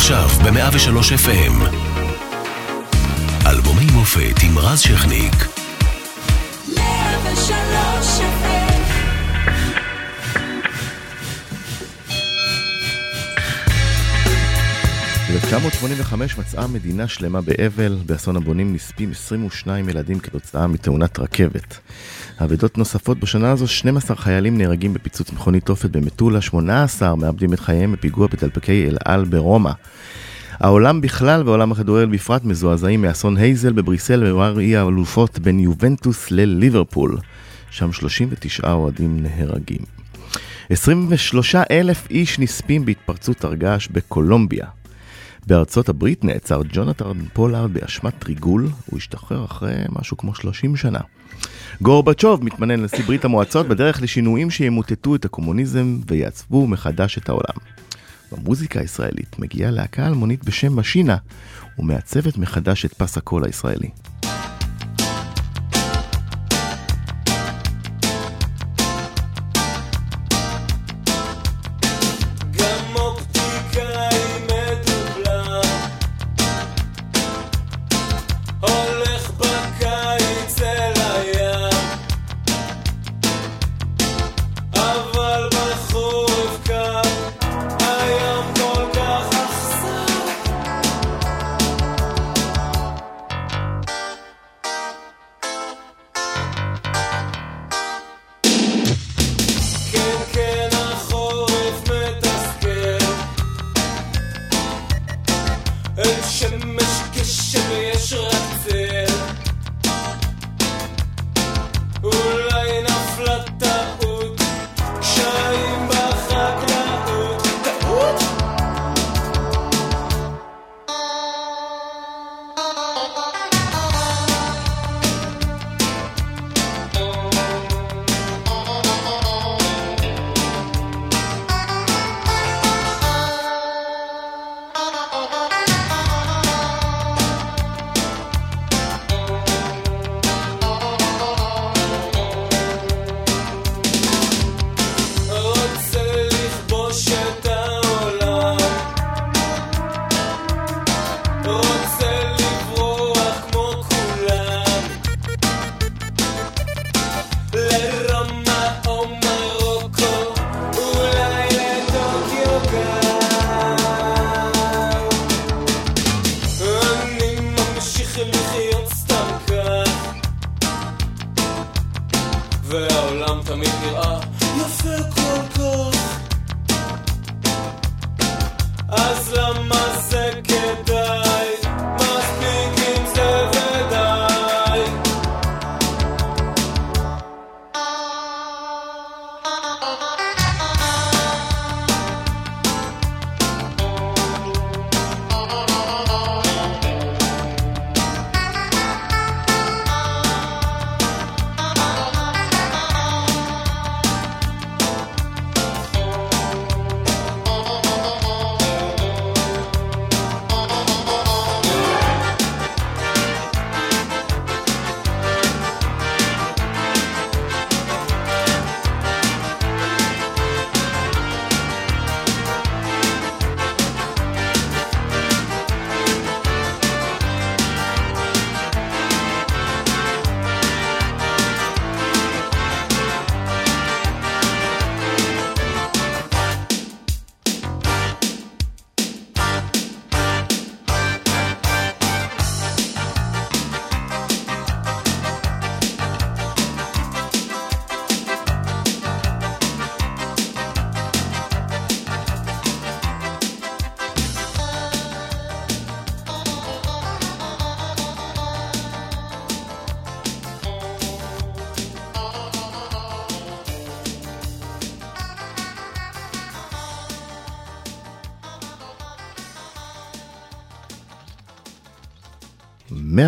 עכשיו 0.00 0.28
ב-103 0.28 0.98
FM. 1.26 1.76
אלבומי 3.46 3.86
מופת 3.92 4.42
עם 4.42 4.58
רז 4.58 4.80
שכניק. 4.80 5.34
103 6.76 8.20
FM. 8.20 8.80
ב-1985 15.32 16.14
מצאה 16.38 16.66
מדינה 16.66 17.08
שלמה 17.08 17.40
באבל, 17.40 17.98
באסון 18.06 18.36
הבונים 18.36 18.74
נספים 18.74 19.10
22 19.10 19.88
ילדים 19.88 20.18
כתוצאה 20.20 20.66
מתאונת 20.66 21.18
רכבת. 21.18 21.78
אבדות 22.44 22.78
נוספות 22.78 23.20
בשנה 23.20 23.50
הזו, 23.50 23.66
12 23.66 24.16
חיילים 24.16 24.58
נהרגים 24.58 24.94
בפיצוץ 24.94 25.32
מכונית 25.32 25.66
תופת 25.66 25.90
במטולה, 25.90 26.40
18 26.40 27.16
מאבדים 27.16 27.52
את 27.52 27.60
חייהם 27.60 27.92
בפיגוע 27.92 28.26
בדלפקי 28.26 28.88
אל 28.88 28.96
על 29.04 29.24
ברומא. 29.24 29.70
העולם 30.52 31.00
בכלל 31.00 31.42
ועולם 31.46 31.72
הכדורגל 31.72 32.12
בפרט 32.12 32.44
מזועזעים 32.44 33.02
מאסון 33.02 33.36
הייזל 33.36 33.72
בבריסל 33.72 34.20
בגמר 34.20 34.60
גביע 34.60 34.76
האלופות 34.76 35.38
בין 35.38 35.60
יובנטוס 35.60 36.30
לליברפול. 36.30 37.18
שם 37.70 37.92
39 37.92 38.72
אוהדים 38.72 39.20
נהרגים. 39.22 39.80
23 40.70 41.54
אלף 41.54 42.10
איש 42.10 42.38
נספים 42.38 42.84
בהתפרצות 42.84 43.44
הרגש 43.44 43.88
בקולומביה. 43.88 44.66
בארצות 45.46 45.88
הברית 45.88 46.24
נעצר 46.24 46.60
ג'ונתן 46.72 47.24
פולארד 47.32 47.72
באשמת 47.72 48.24
ריגול, 48.24 48.68
הוא 48.86 48.98
השתחרר 48.98 49.44
אחרי 49.44 49.74
משהו 49.88 50.16
כמו 50.16 50.34
30 50.34 50.76
שנה. 50.76 51.00
גורבצ'וב 51.82 52.44
מתמנה 52.44 52.76
לנשיא 52.76 53.04
ברית 53.04 53.24
המועצות 53.24 53.68
בדרך 53.68 54.02
לשינויים 54.02 54.50
שימוטטו 54.50 55.14
את 55.14 55.24
הקומוניזם 55.24 55.98
ויעצבו 56.06 56.66
מחדש 56.66 57.18
את 57.18 57.28
העולם. 57.28 57.56
במוזיקה 58.32 58.80
הישראלית 58.80 59.38
מגיעה 59.38 59.70
להקה 59.70 60.06
אלמונית 60.06 60.44
בשם 60.44 60.76
משינה 60.76 61.16
ומעצבת 61.78 62.38
מחדש 62.38 62.84
את 62.84 62.94
פס 62.94 63.16
הקול 63.16 63.44
הישראלי. 63.44 63.88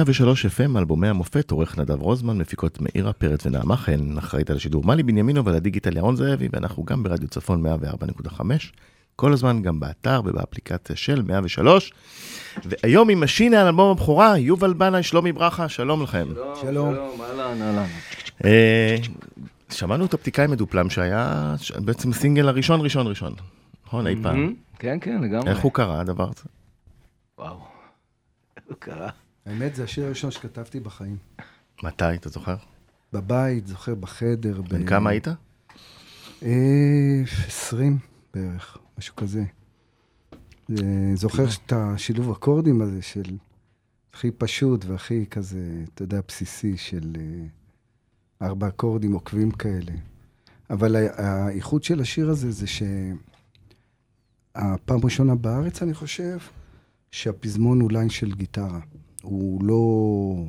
103 0.05 0.47
FM, 0.47 0.79
אלבומי 0.79 1.09
המופת, 1.09 1.51
עורך 1.51 1.79
נדב 1.79 2.01
רוזמן, 2.01 2.39
מפיקות 2.39 2.79
מאירה 2.81 3.13
פרץ 3.13 3.47
ונעמה 3.47 3.77
חן, 3.77 4.19
אחראית 4.19 4.51
על 4.51 4.57
השידור 4.57 4.85
מאלי 4.85 5.03
בנימינו 5.03 5.45
ועל 5.45 5.55
הדיגיטל 5.55 5.97
ירון 5.97 6.17
זאבי, 6.17 6.49
ואנחנו 6.53 6.85
גם 6.85 7.03
ברדיו 7.03 7.29
צפון 7.29 7.67
104.5, 7.67 8.41
כל 9.17 9.33
הזמן 9.33 9.63
גם 9.63 9.81
באתר 9.81 10.21
ובאפליקציה 10.25 10.97
של 10.97 11.23
103. 11.23 11.93
והיום 12.65 13.11
עם 13.11 13.21
משינה 13.25 13.61
על 13.61 13.67
אלבום 13.67 13.91
הבכורה, 13.91 14.39
יובל 14.39 14.73
בנאי, 14.73 15.03
שלומי 15.03 15.33
ברכה, 15.33 15.69
שלום 15.69 16.03
לכם. 16.03 16.27
שלום, 16.35 16.55
שלום, 16.61 17.21
אהלן, 17.21 17.63
אהלן. 17.63 17.87
שמענו 19.71 20.05
את 20.05 20.15
הפתיקאי 20.15 20.47
מדופלם 20.47 20.91
שהיה 20.91 21.55
בעצם 21.79 22.13
סינגל 22.13 22.49
הראשון, 22.49 22.81
ראשון, 22.81 23.07
ראשון, 23.07 23.35
נכון? 23.87 24.07
אי 24.07 24.15
פעם. 24.23 24.49
Mm-hmm. 24.49 24.79
כן, 24.79 24.99
כן, 25.01 25.21
לגמרי. 25.23 25.51
איך 25.51 25.59
הוא 25.59 25.73
קרה, 25.73 26.01
הדבר 26.01 26.25
הזה? 26.25 26.45
וואו, 27.39 27.57
איך 28.57 28.65
הוא 28.69 28.77
קרה. 28.79 29.09
האמת, 29.47 29.75
זה 29.75 29.85
השיר 29.85 30.05
הראשון 30.07 30.31
שכתבתי 30.31 30.81
בחיים. 30.81 31.17
מתי, 31.83 32.15
אתה 32.15 32.29
זוכר? 32.29 32.57
בבית, 33.13 33.67
זוכר, 33.67 33.95
בחדר. 33.95 34.63
בן 34.63 34.85
ב- 34.85 34.89
כמה 34.89 35.11
היית? 35.11 35.29
אה, 36.43 37.23
20 37.47 37.99
בערך, 38.35 38.79
משהו 38.99 39.17
כזה. 39.17 39.45
זה- 40.69 40.85
זוכר 41.15 41.45
את 41.67 41.73
השילוב 41.73 42.31
אקורדים 42.31 42.83
הזה 42.83 43.03
של 43.03 43.37
הכי 44.15 44.31
פשוט 44.31 44.85
והכי 44.85 45.27
כזה, 45.27 45.59
אתה 45.95 46.03
יודע, 46.03 46.21
בסיסי 46.29 46.77
של 46.77 47.13
אה, 47.21 47.47
ארבע 48.47 48.69
אקורדים 48.69 49.13
עוקבים 49.13 49.51
כאלה. 49.51 49.93
אבל 50.71 50.97
ה- 50.97 51.47
הייחוד 51.47 51.85
של 51.85 52.01
השיר 52.01 52.31
הזה 52.31 52.51
זה 52.51 52.67
שהפעם 52.67 53.01
ראשונה 55.05 55.35
בארץ, 55.35 55.83
אני 55.83 55.95
חושב, 55.95 56.39
שהפזמון 57.11 57.81
הוא 57.81 57.93
ליין 57.93 58.11
של 58.11 58.33
גיטרה. 58.35 58.81
הוא 59.23 59.65
לא 59.65 60.45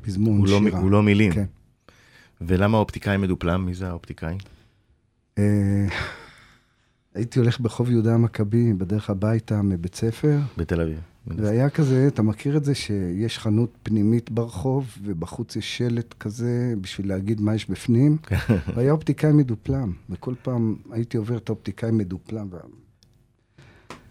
פזמון 0.00 0.38
הוא 0.38 0.46
לא, 0.48 0.58
שירה. 0.64 0.80
מ- 0.80 0.82
הוא 0.82 0.90
לא 0.90 1.02
מילים. 1.02 1.32
כן. 1.32 1.44
ולמה 2.40 2.76
האופטיקאי 2.76 3.16
מדופלם? 3.16 3.66
מי 3.66 3.74
זה 3.74 3.88
האופטיקאי? 3.88 4.36
אה, 5.38 5.86
הייתי 7.14 7.38
הולך 7.38 7.60
ברחוב 7.60 7.90
יהודה 7.90 8.14
המכבי, 8.14 8.72
בדרך 8.72 9.10
הביתה 9.10 9.62
מבית 9.62 9.94
ספר, 9.94 10.38
בתל 10.56 10.80
אביב. 10.80 10.98
והיה 11.26 11.70
כזה, 11.70 12.04
אתה 12.08 12.22
מכיר 12.22 12.56
את 12.56 12.64
זה 12.64 12.74
שיש 12.74 13.38
חנות 13.38 13.70
פנימית 13.82 14.30
ברחוב, 14.30 14.86
ובחוץ 15.02 15.56
יש 15.56 15.76
שלט 15.78 16.14
כזה 16.20 16.74
בשביל 16.80 17.08
להגיד 17.08 17.40
מה 17.40 17.54
יש 17.54 17.70
בפנים? 17.70 18.16
והיה 18.74 18.92
אופטיקאי 18.92 19.32
מדופלם, 19.32 19.92
וכל 20.10 20.34
פעם 20.42 20.76
הייתי 20.90 21.16
עובר 21.16 21.36
את 21.36 21.48
האופטיקאי 21.48 21.90
מדופלם, 21.90 22.48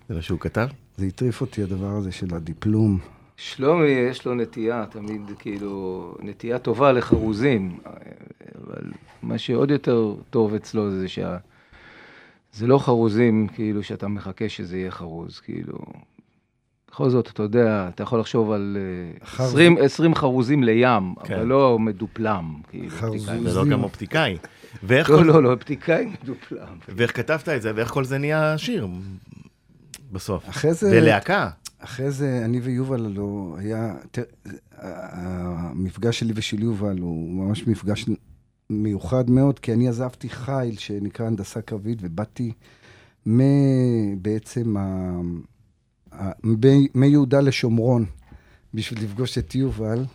זה 0.10 0.16
מה 0.16 0.22
שהוא 0.22 0.40
כתב? 0.40 0.68
וזה 0.98 1.08
הטריף 1.08 1.42
אותי 1.42 1.64
הדבר 1.64 1.92
הזה 1.96 2.12
של 2.12 2.36
הדיפלום. 2.36 3.00
שלומי, 3.38 3.88
יש 3.88 4.26
לו 4.26 4.36
נטייה, 4.36 4.86
תמיד 4.90 5.22
כאילו, 5.40 6.16
נטייה 6.22 6.60
טובה 6.60 6.92
לחרוזים, 6.92 7.78
אבל 8.66 8.92
מה 9.24 9.38
שעוד 9.38 9.72
יותר 9.72 10.14
טוב 10.30 10.54
אצלו 10.54 10.92
זה 10.92 11.08
שה... 11.08 11.38
זה 12.54 12.68
לא 12.68 12.78
חרוזים, 12.80 13.48
כאילו, 13.48 13.84
שאתה 13.84 14.08
מחכה 14.08 14.50
שזה 14.50 14.78
יהיה 14.78 14.92
חרוז, 14.92 15.40
כאילו... 15.40 15.78
בכל 16.92 17.10
זאת, 17.10 17.28
אתה 17.30 17.44
יודע, 17.44 17.90
אתה 17.94 18.04
יכול 18.04 18.20
לחשוב 18.20 18.52
על 18.52 18.78
אה, 18.80 19.28
חרוז- 19.28 19.42
20, 19.50 19.78
20 19.82 20.16
חרוזים 20.16 20.64
לים, 20.64 21.16
כן. 21.24 21.34
אבל 21.34 21.46
לא 21.46 21.80
מדופלם, 21.80 22.54
כאילו. 22.70 22.90
חרוזים. 22.90 23.48
זה 23.50 23.60
לא 23.60 23.66
גם 23.66 23.84
אופטיקאי. 23.84 24.38
ואיך 24.84 25.10
לא, 25.10 25.18
כל- 25.18 25.24
לא, 25.24 25.44
לא, 25.44 25.52
אופטיקאי 25.54 26.06
מדופלם. 26.24 26.68
ואיך 26.90 27.18
כתבת 27.18 27.50
את 27.50 27.62
זה, 27.62 27.72
ואיך 27.76 27.90
כל 27.90 28.04
זה 28.04 28.18
נהיה 28.18 28.58
שיר 28.58 28.88
בסוף? 30.12 30.50
אחרי 30.50 30.74
זה... 30.74 30.90
ולהקה. 30.94 31.50
אחרי 31.86 32.12
זה, 32.12 32.46
אני 32.46 32.60
ויובל 32.60 33.06
הלו, 33.06 33.56
היה... 33.58 33.96
המפגש 34.78 36.20
שלי 36.20 36.34
ושל 36.36 36.64
יובל 36.64 37.00
הוא 37.00 37.32
ממש 37.32 37.68
מפגש 37.68 38.06
מיוחד 38.70 39.30
מאוד, 39.30 39.60
כי 39.60 39.74
אני 39.74 39.88
עזבתי 39.88 40.30
חיל 40.30 40.78
שנקרא 40.78 41.26
הנדסה 41.26 41.62
קרבית, 41.62 41.98
ובאתי 42.02 42.52
בעצם 44.22 44.78
ה- 44.78 46.32
מיהודה 46.96 47.42
לשומרון, 47.42 48.06
בשביל 48.74 49.04
לפגוש 49.04 49.38
את 49.38 49.56
יובל. 49.56 50.06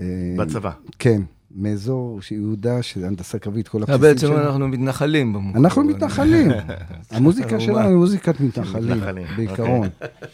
אה, 0.00 0.06
בצבא. 0.38 0.70
כן, 0.98 1.22
מאזור 1.54 2.20
יהודה, 2.30 2.82
של 2.82 3.04
הנדסה 3.04 3.38
קרבית, 3.38 3.68
כל 3.68 3.78
אה, 3.78 3.82
הבסיסים 3.82 4.00
בעצם 4.00 4.26
שלנו. 4.26 4.40
אנחנו 4.40 4.68
מתנחלים. 4.68 5.52
אנחנו 5.56 5.84
מתנחלים. 5.84 6.50
המוזיקה. 7.10 7.60
שלנו 7.60 7.88
היא 7.88 7.96
מוזיקת 7.96 8.40
מתנחלים, 8.40 8.90
מתנחלים, 8.90 9.26
בעיקרון. 9.36 9.88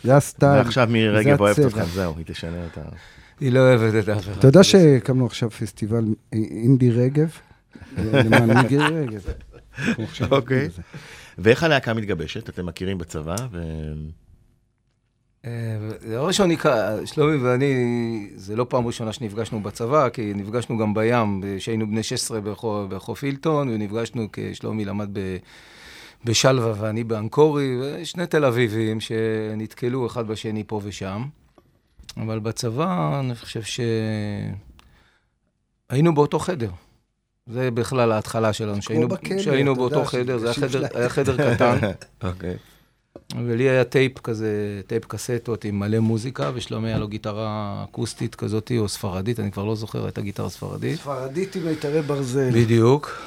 זה 0.04 0.16
הסטייל. 0.16 0.58
ועכשיו 0.58 0.88
מירי 0.90 1.08
רגב 1.08 1.40
אוהבת. 1.40 1.66
אתכם, 1.66 1.84
זהו, 1.94 2.14
היא 2.16 2.24
תשנה 2.26 2.66
את 2.72 2.78
ה... 2.78 2.82
היא 3.40 3.52
לא 3.52 3.58
אוהבת 3.58 4.04
את 4.04 4.08
אף 4.08 4.18
אחד. 4.18 4.38
אתה 4.38 4.48
יודע 4.48 4.64
שהקמנו 4.64 5.26
עכשיו 5.26 5.50
פסטיבל 5.50 6.04
אינדי 6.32 6.90
רגב? 6.90 7.30
למען 7.96 8.56
מיגרי 8.56 9.06
רגב. 9.06 9.24
אנחנו 9.78 10.04
עכשיו 10.04 10.28
אוקיי. 10.30 10.68
ואיך 11.38 11.62
הלהקה 11.62 11.94
מתגבשת? 11.94 12.48
אתם 12.48 12.66
מכירים 12.66 12.98
בצבא. 12.98 13.36
אה, 13.54 13.58
דבר 15.44 16.26
ראשון, 16.26 16.50
הכר- 16.50 17.04
שלומי 17.04 17.36
ואני, 17.36 17.74
זה 18.36 18.56
לא 18.56 18.66
פעם 18.68 18.86
ראשונה 18.86 19.12
שנפגשנו 19.12 19.60
בצבא, 19.62 20.08
כי 20.08 20.32
נפגשנו 20.34 20.78
גם 20.78 20.94
בים, 20.94 21.42
כשהיינו 21.58 21.86
בני 21.86 22.02
16 22.02 22.40
בחוף, 22.40 22.86
בחוף 22.88 23.24
הילטון, 23.24 23.68
ונפגשנו 23.68 24.28
כשלומי 24.32 24.84
למד 24.84 25.08
ב, 25.12 25.36
בשלווה 26.24 26.72
ואני 26.78 27.04
באנקורי, 27.04 27.76
ושני 27.80 28.26
תל 28.26 28.44
אביבים 28.44 29.00
שנתקלו 29.00 30.06
אחד 30.06 30.26
בשני 30.26 30.64
פה 30.66 30.80
ושם. 30.84 31.24
אבל 32.16 32.38
בצבא, 32.38 33.20
אני 33.20 33.34
חושב 33.34 33.62
שהיינו 35.90 36.14
באותו 36.14 36.38
חדר. 36.38 36.70
זה 37.46 37.70
בכלל 37.70 38.12
ההתחלה 38.12 38.52
שלנו, 38.52 38.82
שהיינו, 38.82 39.08
בכלא, 39.08 39.38
שהיינו 39.38 39.74
באותו 39.74 40.04
חדר, 40.04 40.38
זה 40.38 40.46
היה 40.46 40.54
חדר, 40.54 40.86
היה 40.94 41.08
חדר 41.08 41.54
קטן. 41.54 41.78
אוקיי. 42.28 42.56
ולי 43.36 43.68
היה 43.68 43.84
טייפ 43.84 44.18
כזה, 44.18 44.80
טייפ 44.86 45.04
קסטות 45.04 45.64
עם 45.64 45.78
מלא 45.78 45.98
מוזיקה, 45.98 46.50
ושלומי 46.54 46.88
היה 46.88 46.98
לו 46.98 47.08
גיטרה 47.08 47.84
אקוסטית 47.90 48.34
כזאת, 48.34 48.72
או 48.78 48.88
ספרדית, 48.88 49.40
אני 49.40 49.52
כבר 49.52 49.64
לא 49.64 49.74
זוכר, 49.74 50.04
הייתה 50.04 50.20
גיטרה 50.20 50.48
ספרדית. 50.48 50.98
ספרדית 50.98 51.56
עם 51.56 51.64
מיתרי 51.64 52.02
ברזל. 52.02 52.50
בדיוק. 52.50 53.22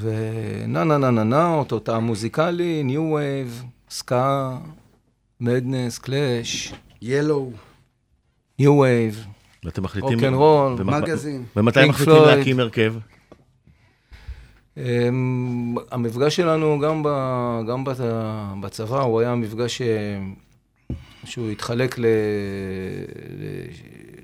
ונה 0.00 0.84
נה 0.84 0.98
נה 0.98 1.10
נה 1.10 1.24
נה, 1.24 1.54
אותו 1.54 1.78
טעם 1.78 2.04
מוזיקלי, 2.04 2.82
new 2.84 3.12
wave, 3.12 3.62
סקה, 3.90 4.56
Madness, 5.40 5.98
Clash, 5.98 6.74
Yello, 7.02 7.52
new 8.58 8.78
wave, 8.78 9.26
ואתם 9.64 9.82
מחליטים... 9.82 10.12
רוקנרול, 10.12 10.82
מגזין. 10.84 11.44
ומתי 11.56 11.88
מחליטים. 11.88 12.22
להקים 12.22 12.60
הרכב? 12.60 12.94
המפגש 15.90 16.36
שלנו 16.36 16.78
גם, 16.78 17.02
ב, 17.02 17.08
גם 17.68 17.84
בת, 17.84 17.96
בצבא, 18.60 19.00
הוא 19.00 19.20
היה 19.20 19.34
מפגש 19.34 19.82
אה, 19.82 20.18
שהוא 21.24 21.50
התחלק 21.50 21.98
ל, 21.98 22.06
ל, 23.38 23.46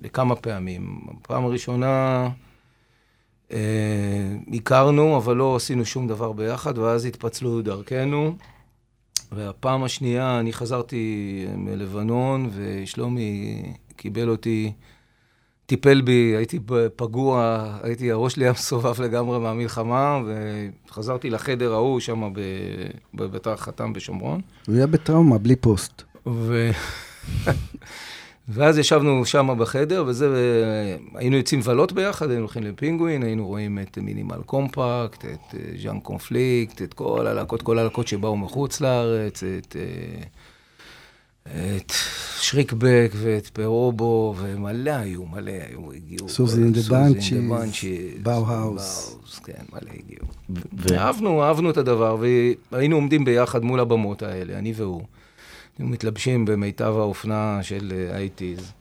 לכמה 0.04 0.36
פעמים. 0.36 1.00
הפעם 1.10 1.44
הראשונה 1.44 2.28
אה, 3.52 3.58
הכרנו, 4.54 5.16
אבל 5.16 5.36
לא 5.36 5.56
עשינו 5.56 5.84
שום 5.84 6.08
דבר 6.08 6.32
ביחד, 6.32 6.78
ואז 6.78 7.04
התפצלו 7.04 7.62
דרכנו. 7.62 8.36
והפעם 9.32 9.84
השנייה, 9.84 10.40
אני 10.40 10.52
חזרתי 10.52 11.46
מלבנון, 11.56 12.50
ושלומי 12.54 13.62
קיבל 13.96 14.28
אותי, 14.28 14.72
טיפל 15.68 16.00
בי, 16.00 16.34
הייתי 16.36 16.58
פגוע, 16.96 17.64
הייתי, 17.82 18.10
הראש 18.12 18.32
שלי 18.34 18.44
היה 18.44 18.52
מסובב 18.52 19.02
לגמרי 19.02 19.38
מהמלחמה, 19.38 20.20
וחזרתי 20.88 21.30
לחדר 21.30 21.72
ההוא 21.72 22.00
שם 22.00 22.32
בביתר 23.14 23.56
חתם 23.56 23.92
בשומרון. 23.92 24.40
הוא 24.66 24.76
היה 24.76 24.86
בטראומה, 24.86 25.38
בלי 25.38 25.56
פוסט. 25.56 26.02
ו... 26.26 26.70
ואז 28.48 28.78
ישבנו 28.78 29.24
שם 29.24 29.54
בחדר, 29.58 30.04
וזה, 30.06 30.28
היינו 31.14 31.36
יוצאים 31.36 31.60
לבלות 31.60 31.92
ביחד, 31.92 32.30
היינו 32.30 32.42
הולכים 32.42 32.62
לפינגווין, 32.62 33.22
היינו 33.22 33.46
רואים 33.46 33.78
את 33.78 33.98
Minimal 33.98 34.42
Compact, 34.46 35.24
את 35.24 35.54
ז'אן 35.82 36.00
קונפליקט, 36.00 36.82
את 36.82 36.94
כל 36.94 37.26
הלהקות, 37.26 37.62
כל 37.62 37.78
הלהקות 37.78 38.08
שבאו 38.08 38.36
מחוץ 38.36 38.80
לארץ, 38.80 39.42
את, 39.42 39.76
אה, 39.78 40.22
את 41.54 41.92
Shriekback 42.40 43.12
ואת 43.16 43.46
פרובו, 43.46 44.34
ומלא 44.38 44.90
היו, 44.90 45.26
מלא 45.26 45.50
היו, 45.68 45.92
הגיעו. 45.92 46.28
Siouxsie 46.28 46.62
כל- 46.62 46.68
and 46.68 46.76
the 46.76 46.80
Siouxsie 46.80 46.94
and 46.94 47.20
the 47.20 47.20
Bunches, 47.20 47.52
Bunches, 47.52 48.22
באו-האוס. 48.22 49.18
כן, 49.44 49.62
מלא 49.72 49.90
הגיעו. 49.94 50.26
ו- 50.78 50.94
אהבנו, 50.98 51.42
אהבנו 51.42 51.70
את 51.70 51.76
הדבר, 51.76 52.16
והיינו 52.72 52.96
עומדים 52.96 53.24
ביחד 53.24 53.64
מול 53.64 53.80
הבמות 53.80 54.22
האלה, 54.22 54.58
אני 54.58 54.72
והוא. 54.76 55.02
היינו 55.78 55.90
מתלבשים 55.92 56.44
במיטב 56.44 56.94
האופנה 56.98 57.58
של 57.62 57.92
אה, 57.96 58.14
ה 58.14 58.20
eighties. 58.20 58.72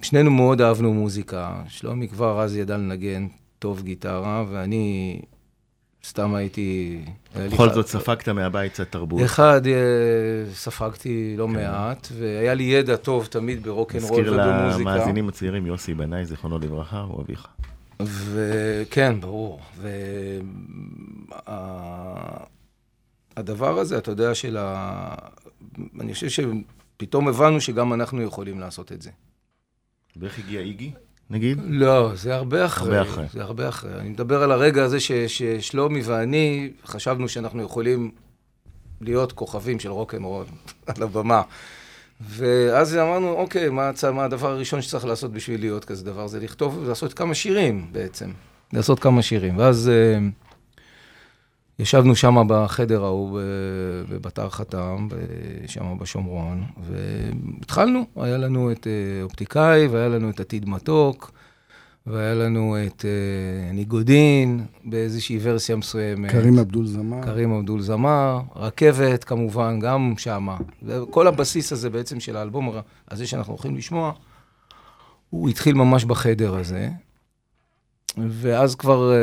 ושנינו 0.00 0.30
מאוד 0.30 0.60
אהבנו 0.60 0.94
מוזיקה. 0.94 1.62
שלומי 1.68 2.08
כבר 2.08 2.40
אז 2.42 2.56
ידע 2.56 2.76
לנגן 2.76 3.26
טוב 3.58 3.82
גיטרה, 3.82 4.44
ואני 4.50 5.20
סתם 6.04 6.34
הייתי... 6.34 7.00
בכל 7.36 7.70
זאת 7.70 7.86
ספגת 7.86 8.28
מהבית 8.28 8.72
קצת 8.72 8.92
תרבות. 8.92 9.24
אחד, 9.24 9.66
אה, 9.66 9.72
ספגתי 10.54 11.34
לא 11.38 11.48
מעט, 11.48 12.08
והיה 12.18 12.54
לי 12.54 12.62
ידע 12.62 12.96
טוב 12.96 13.26
תמיד 13.26 13.62
ברוקנרול 13.62 14.20
נזכיר 14.20 14.32
ובמוזיקה. 14.32 14.90
למאזינים 14.90 15.28
הצעירים, 15.28 15.66
יוסי 15.66 15.94
בנאי, 15.94 16.26
זיכרונו 16.26 16.58
לברכה, 16.58 17.00
הוא 17.00 17.22
אביך. 17.22 17.46
וכן, 18.00 19.20
ברור. 19.20 19.60
והדבר 23.36 23.78
הזה, 23.78 23.98
אתה 23.98 24.10
יודע, 24.10 24.34
של 24.34 24.56
ה... 24.60 25.14
אני 26.00 26.14
חושב 26.14 26.28
שפתאום 26.28 27.28
הבנו 27.28 27.60
שגם 27.60 27.92
אנחנו 27.92 28.22
יכולים 28.22 28.60
לעשות 28.60 28.92
את 28.92 29.02
זה. 29.02 29.10
ואיך 30.16 30.38
הגיע 30.38 30.60
איגי, 30.60 30.92
נגיד? 31.30 31.58
לא, 31.64 32.10
זה 32.14 32.34
הרבה 32.34 32.64
אחרי. 32.66 32.98
הרבה 32.98 33.10
אחרי. 33.10 33.26
זה 33.32 33.42
הרבה 33.42 33.68
אחרי. 33.68 33.94
אני 34.00 34.08
מדבר 34.08 34.42
על 34.42 34.52
הרגע 34.52 34.84
הזה 34.84 35.00
ש, 35.00 35.12
ששלומי 35.12 36.00
ואני 36.04 36.70
חשבנו 36.86 37.28
שאנחנו 37.28 37.62
יכולים 37.62 38.10
להיות 39.00 39.32
כוכבים 39.32 39.80
של 39.80 39.90
רוקנרול 39.90 40.46
על 40.96 41.02
הבמה. 41.02 41.42
ואז 42.20 42.96
אמרנו, 42.96 43.32
אוקיי, 43.32 43.68
מה. 43.70 43.90
מה 44.12 44.24
הדבר 44.24 44.50
הראשון 44.50 44.82
שצריך 44.82 45.04
לעשות 45.04 45.32
בשביל 45.32 45.60
להיות 45.60 45.84
כזה 45.84 46.04
דבר? 46.04 46.26
זה 46.26 46.40
לכתוב 46.40 46.78
ולעשות 46.78 47.14
כמה 47.14 47.34
שירים 47.34 47.86
בעצם. 47.92 48.30
לעשות 48.72 49.00
כמה 49.00 49.22
שירים. 49.22 49.58
ואז 49.58 49.88
אה, 49.88 50.18
ישבנו 51.78 52.16
שם 52.16 52.36
בחדר 52.48 53.04
ההוא 53.04 53.40
בבתר 54.08 54.48
חתם, 54.48 55.08
שם 55.66 55.98
בשומרון, 56.00 56.64
והתחלנו. 56.80 58.04
היה 58.16 58.36
לנו 58.38 58.72
את 58.72 58.86
אה, 58.86 59.22
אופטיקאי, 59.22 59.86
והיה 59.86 60.08
לנו 60.08 60.30
את 60.30 60.40
עתיד 60.40 60.68
מתוק, 60.68 61.32
והיה 62.06 62.34
לנו 62.34 62.76
את 62.86 63.04
אה, 63.04 63.72
ניגודין, 63.72 64.64
באיזושהי 64.84 65.38
ורסיה 65.42 65.76
מסוימת. 65.76 66.30
קרים 66.30 66.58
אבדול 66.58 66.86
זמר. 66.86 67.22
קרים 67.22 67.52
אבדול 67.52 67.80
זמר, 67.80 68.40
רכבת 68.56 69.24
כמובן, 69.24 69.80
גם 69.80 70.14
שמה. 70.18 70.56
כל 71.10 71.26
הבסיס 71.26 71.72
הזה 71.72 71.90
בעצם 71.90 72.20
של 72.20 72.36
האלבום 72.36 72.76
הזה 73.10 73.26
שאנחנו 73.26 73.52
הולכים 73.52 73.76
לשמוע, 73.76 74.12
הוא 75.30 75.48
התחיל 75.48 75.74
ממש 75.74 76.04
בחדר 76.04 76.56
הזה. 76.56 76.88
ואז 78.16 78.74
כבר, 78.74 79.12
אה, 79.12 79.18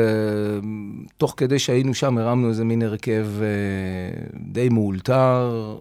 תוך 1.16 1.34
כדי 1.36 1.58
שהיינו 1.58 1.94
שם, 1.94 2.18
הרמנו 2.18 2.48
איזה 2.48 2.64
מין 2.64 2.82
הרכב 2.82 3.26
אה, 3.40 4.26
די 4.52 4.68
מאולתר, 4.68 5.78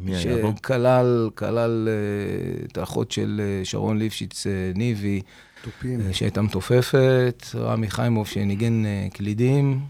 מי 0.00 0.16
היה 0.16 0.42
בו? 0.42 0.52
שכלל, 0.56 1.30
כלל 1.34 1.88
אה, 1.88 2.64
את 2.64 2.78
האחות 2.78 3.10
של 3.10 3.60
שרון 3.64 3.98
ליפשיץ 3.98 4.46
ניבי, 4.74 5.22
תופים. 5.62 6.12
שהייתה 6.12 6.42
מתופפת, 6.42 7.44
רמי 7.54 7.90
חיימוב 7.90 8.26
שניגן 8.26 8.82
קלידים, 9.12 9.80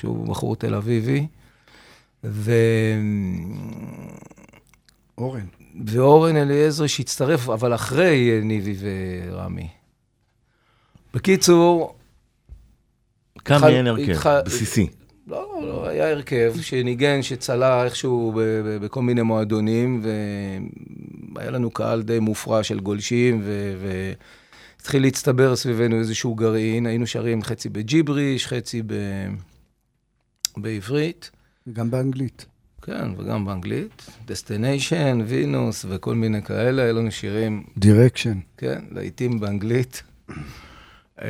שהוא 0.00 0.26
בחור 0.28 0.56
תל 0.56 0.74
אביבי, 0.74 1.26
ו... 2.24 2.52
אורן. 5.18 5.46
ואורן 5.86 6.36
אליעזר 6.36 6.86
שהצטרף, 6.86 7.48
אבל 7.48 7.74
אחרי 7.74 8.40
ניבי 8.42 8.74
ורמי. 8.78 9.68
בקיצור, 11.14 11.94
קם 13.38 13.54
התחל- 13.54 13.66
מעין 13.70 13.86
הרכב, 13.86 14.10
התחל- 14.10 14.40
בסיסי. 14.46 14.86
לא, 15.26 15.60
לא, 15.62 15.88
היה 15.88 16.10
הרכב 16.10 16.54
שניגן, 16.60 17.22
שצלה 17.22 17.84
איכשהו 17.84 18.32
ב- 18.36 18.40
ב- 18.40 18.84
בכל 18.84 19.02
מיני 19.02 19.22
מועדונים, 19.22 20.02
והיה 21.34 21.50
לנו 21.50 21.70
קהל 21.70 22.02
די 22.02 22.18
מופרע 22.18 22.62
של 22.62 22.80
גולשים, 22.80 23.40
ו- 23.44 23.74
והתחיל 24.78 25.02
להצטבר 25.02 25.56
סביבנו 25.56 25.98
איזשהו 25.98 26.34
גרעין, 26.34 26.86
היינו 26.86 27.06
שרים 27.06 27.42
חצי 27.42 27.68
בג'יבריש, 27.68 28.46
חצי 28.46 28.82
ב... 28.86 28.92
בעברית, 30.56 31.30
גם 31.72 31.90
באנגלית. 31.90 32.46
כן, 32.82 33.08
וגם 33.18 33.44
באנגלית, 33.44 34.06
Destination, 34.26 35.18
Venus 35.26 35.84
וכל 35.88 36.14
מיני 36.14 36.42
כאלה, 36.42 36.82
היו 36.82 36.94
לנו 36.96 37.10
שירים 37.10 37.64
direction. 37.78 38.38
כן, 38.56 38.84
לעיתים 38.90 39.40
באנגלית. 39.40 40.02
אה, 41.22 41.28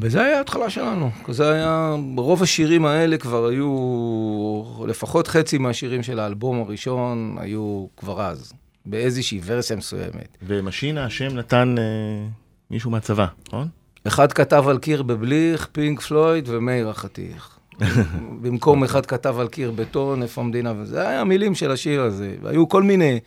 וזה 0.00 0.22
היה 0.22 0.38
ההתחלה 0.38 0.70
שלנו. 0.70 1.10
זה 1.28 1.52
היה, 1.52 1.96
רוב 2.16 2.42
השירים 2.42 2.86
האלה 2.86 3.18
כבר 3.18 3.46
היו, 3.46 4.84
לפחות 4.88 5.28
חצי 5.28 5.58
מהשירים 5.58 6.02
של 6.02 6.18
האלבום 6.18 6.60
הראשון 6.60 7.36
היו 7.40 7.86
כבר 7.96 8.22
אז, 8.22 8.52
באיזושהי 8.86 9.40
ורסיה 9.44 9.76
מסוימת. 9.76 10.36
ומשינה, 10.42 11.04
השם 11.04 11.36
נתן 11.36 11.74
אה, 11.78 12.28
מישהו 12.70 12.90
מהצבא, 12.90 13.26
נכון? 13.48 13.68
אחד 14.06 14.32
כתב 14.32 14.64
על 14.68 14.78
קיר 14.78 15.02
בבליך, 15.02 15.68
פינק 15.72 16.00
פלויד 16.00 16.44
ומאיר 16.48 16.88
החתיך. 16.88 17.58
במקום 18.42 18.84
אחד 18.84 19.06
כתב 19.06 19.36
על 19.38 19.48
קיר 19.48 19.70
בטון, 19.70 20.22
איפה 20.22 20.40
המדינה, 20.40 20.72
וזה 20.76 21.08
היה 21.08 21.20
המילים 21.20 21.54
של 21.54 21.70
השיר 21.70 22.02
הזה. 22.02 22.36
והיו 22.42 22.68
כל 22.68 22.82
מיני, 22.82 23.20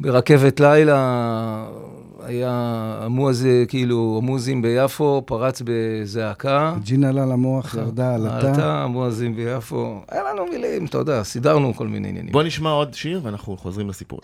ברכבת 0.00 0.60
לילה, 0.60 1.66
היה 2.24 2.50
המוז, 3.02 3.46
כאילו, 3.68 4.18
המוזים 4.22 4.62
ביפו, 4.62 5.22
פרץ 5.26 5.62
בזעקה. 5.64 6.74
ג'ין 6.82 7.04
עלה 7.04 7.26
למוח, 7.26 7.74
ירדה 7.74 8.14
עלתה. 8.14 8.48
עלתה, 8.48 8.82
המואזים 8.82 9.36
ביפו. 9.36 10.00
היה 10.08 10.22
לנו 10.32 10.46
מילים, 10.46 10.86
אתה 10.86 10.98
יודע, 10.98 11.22
סידרנו 11.22 11.74
כל 11.74 11.86
מיני 11.86 12.08
עניינים. 12.08 12.32
בוא 12.32 12.42
נשמע 12.42 12.70
עוד 12.70 12.94
שיר 12.94 13.20
ואנחנו 13.22 13.56
חוזרים 13.56 13.88
לסיפור. 13.88 14.20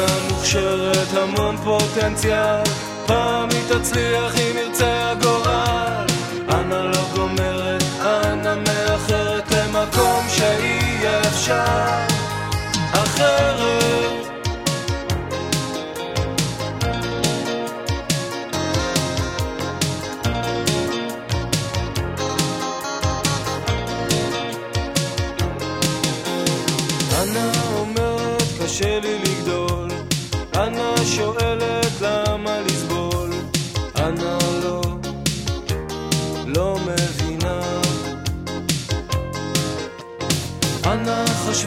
אנה 0.00 0.28
מוכשרת 0.30 1.14
המון 1.16 1.56
פוטנציאל. 1.56 2.62
פעם 3.06 3.48
היא 3.50 3.78
תצליח 3.78 4.34
אם 4.36 4.56
ירצה 4.56 5.10
הגורל. 5.10 6.06
אנה 6.48 6.82
לא 6.82 7.04
גומרת, 7.14 7.82
אנה 8.00 8.54
מאחרת 8.54 9.50
למקום 9.50 10.26
שיהיה 10.28 11.20
אפשר. 11.20 12.06
אחרת 12.92 14.19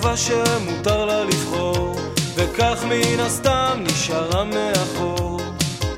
חשבה 0.04 0.18
שמותר 0.18 1.06
לה 1.06 1.24
לבחור 1.24 1.96
וכך 2.36 2.84
מן 2.90 3.20
הסתם 3.20 3.80
נשארה 3.80 4.44
מאחור. 4.44 5.42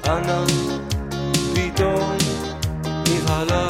אנה 0.07 0.43
פתאום 1.53 2.17
נבהלה 3.09 3.67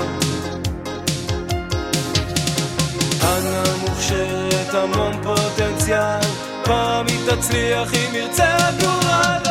אנה 3.23 3.63
מוכשרת 3.81 4.73
המון 4.73 5.13
פוטנציאל 5.23 6.19
פעם 6.63 7.05
היא 7.07 7.19
תצליח 7.31 7.93
אם 7.93 8.15
ירצה 8.15 8.57
הגורל 8.57 9.41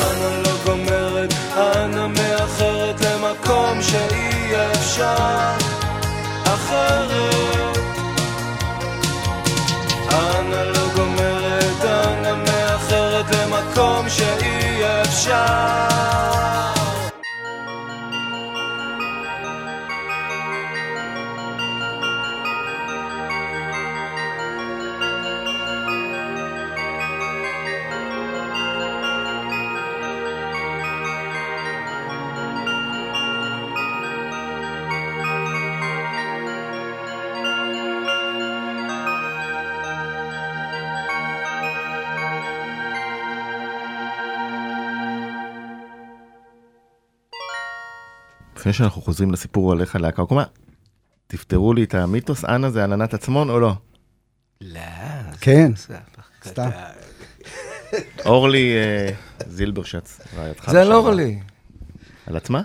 אנה 0.00 0.42
לא 0.44 0.52
גומרת, 0.64 1.34
אנה 1.56 2.08
מאחרת 2.08 3.00
למקום 3.00 3.82
שיהיה 3.82 4.72
אפשר 4.72 5.14
אחרת 6.44 7.57
shine. 15.18 16.17
לפני 48.68 48.78
שאנחנו 48.78 49.02
חוזרים 49.02 49.32
לסיפור 49.32 49.72
עליך 49.72 49.96
להקה, 49.96 50.24
קומה, 50.24 50.44
תפתרו 51.26 51.74
לי 51.74 51.84
את 51.84 51.94
המיתוס, 51.94 52.44
אנה 52.44 52.70
זה 52.70 52.84
עננת 52.84 53.14
עצמון 53.14 53.50
או 53.50 53.60
לא? 53.60 53.72
לא. 54.60 54.80
כן, 55.40 55.72
סתם. 56.44 56.68
אורלי 58.26 58.72
אה, 58.76 59.08
זילברשץ, 59.46 60.20
רעייתך. 60.36 60.70
זה. 60.70 60.84
לא 60.84 61.14
לי. 61.14 61.38
על 62.26 62.36
עצמה? 62.36 62.62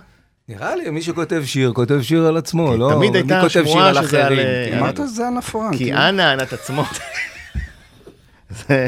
נראה 0.50 0.76
לי, 0.76 0.90
מי 0.90 1.02
שכותב 1.02 1.42
שיר, 1.46 1.72
כותב 1.74 2.02
שיר 2.02 2.26
על 2.28 2.38
עצמו, 2.38 2.78
לא? 2.78 2.92
תמיד 2.96 3.12
מי 3.12 3.34
הייתה 3.34 3.50
שמועה 3.50 3.90
על 3.90 4.04
שזה 4.08 4.26
על? 4.26 4.40
אה. 4.40 4.80
אמרת 4.80 5.00
זה 5.06 5.28
אנה 5.28 5.42
פרנק. 5.42 5.78
כי 5.78 5.92
לא? 5.92 5.98
אנה 6.10 6.32
ענת 6.32 6.54
עצמון. 6.54 6.86
זה- 8.50 8.88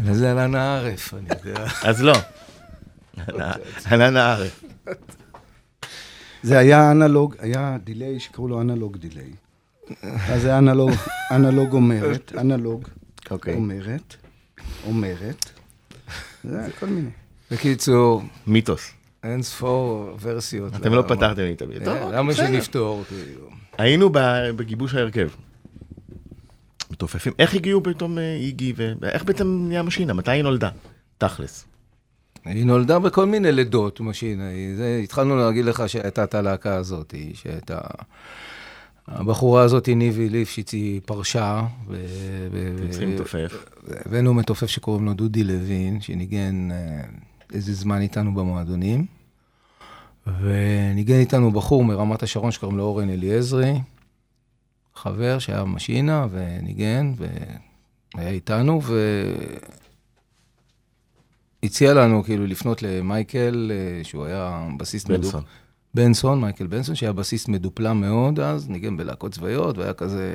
וזה 0.00 0.30
על 0.30 0.38
אנה 0.38 0.76
ערף, 0.76 1.14
אני 1.14 1.28
יודע. 1.46 1.64
אז 1.82 2.02
לא. 2.02 2.14
ענן 3.90 4.16
הארץ. 4.16 4.61
זה 6.42 6.58
היה 6.58 6.90
אנלוג, 6.90 7.34
היה 7.38 7.76
דיליי 7.84 8.20
שקראו 8.20 8.48
לו 8.48 8.60
אנלוג 8.60 8.96
דיליי. 8.96 9.30
אז 10.02 10.42
זה 10.42 10.58
אנלוג, 10.58 10.90
אנלוג 11.30 11.72
אומרת, 11.72 12.32
אנלוג 12.38 12.88
אוקיי. 13.30 13.54
אומרת, 13.54 14.16
אומרת. 14.86 15.50
זה 16.44 16.68
כל 16.80 16.86
מיני. 16.86 17.10
בקיצור, 17.50 18.22
מיתוס. 18.46 18.90
אין 19.22 19.42
ספור 19.42 20.16
ורסיות. 20.20 20.76
אתם 20.76 20.92
לא 20.92 21.02
פתרתם 21.02 21.42
לי 21.42 21.52
את 21.52 21.62
המיתוס. 21.62 21.88
אה, 21.88 22.10
למה 22.12 22.34
שנפתור? 22.34 23.04
כאילו? 23.08 23.48
היינו 23.78 24.10
ב- 24.12 24.50
בגיבוש 24.56 24.94
ההרכב. 24.94 25.28
מתופפים. 26.90 27.32
איך 27.38 27.54
הגיעו 27.54 27.82
פתאום 27.82 28.18
אה, 28.18 28.34
איגי, 28.34 28.72
ואיך 28.76 29.24
בעצם 29.24 29.64
נהיה 29.68 29.82
משינה? 29.82 30.12
מתי 30.12 30.30
היא 30.30 30.42
נולדה? 30.42 30.70
תכלס. 31.18 31.64
היא 32.44 32.66
נולדה 32.66 32.98
בכל 32.98 33.26
מיני 33.26 33.52
לידות, 33.52 34.00
משינה. 34.00 34.44
זה- 34.76 35.00
התחלנו 35.04 35.36
להגיד 35.36 35.64
לך 35.64 35.88
שהייתה 35.88 36.24
את 36.24 36.34
הלהקה 36.34 36.74
הזאת, 36.74 37.14
שהייתה... 37.34 37.78
הבחורה 39.08 39.62
הזאת, 39.62 39.88
ניבי 39.88 40.28
ליפשיץ, 40.28 40.72
היא 40.72 41.00
פרשה. 41.06 41.62
ו- 41.88 42.04
ו- 42.52 42.90
צריכים 42.90 43.14
מתופף. 43.14 43.64
הבאנו 44.06 44.34
מתופף 44.34 44.66
שקוראים 44.66 45.04
לו 45.04 45.14
דודי 45.14 45.44
לוין, 45.44 46.00
שניגן 46.00 46.68
אה, 46.72 47.00
איזה 47.52 47.74
זמן 47.74 48.00
איתנו 48.00 48.34
במועדונים. 48.34 49.06
וניגן 50.42 51.14
איתנו 51.20 51.50
בחור 51.50 51.84
מרמת 51.84 52.22
השרון 52.22 52.50
שקוראים 52.50 52.78
לו 52.78 52.84
אורן 52.84 53.10
אליעזרי, 53.10 53.72
חבר 54.94 55.38
שהיה 55.38 55.64
משינה 55.64 56.26
וניגן 56.30 57.12
והיה 58.14 58.30
איתנו, 58.30 58.80
והציע 61.62 61.94
לנו 61.94 62.24
כאילו 62.24 62.46
לפנות 62.46 62.82
למייקל, 62.82 63.70
אה, 63.74 64.04
שהוא 64.04 64.24
היה 64.24 64.68
בסיסט 64.78 65.06
מדופ- 65.06 65.10
בנסון. 65.10 65.42
בנסון, 65.94 66.40
מייקל 66.40 66.66
בנסון, 66.66 66.94
שהיה 66.94 67.12
בסיסט 67.12 67.48
מדופלם 67.48 68.00
מאוד 68.00 68.40
אז, 68.40 68.68
ניגן 68.68 68.96
בלהקות 68.96 69.32
צבאיות, 69.32 69.78
והיה 69.78 69.92
כזה, 69.92 70.34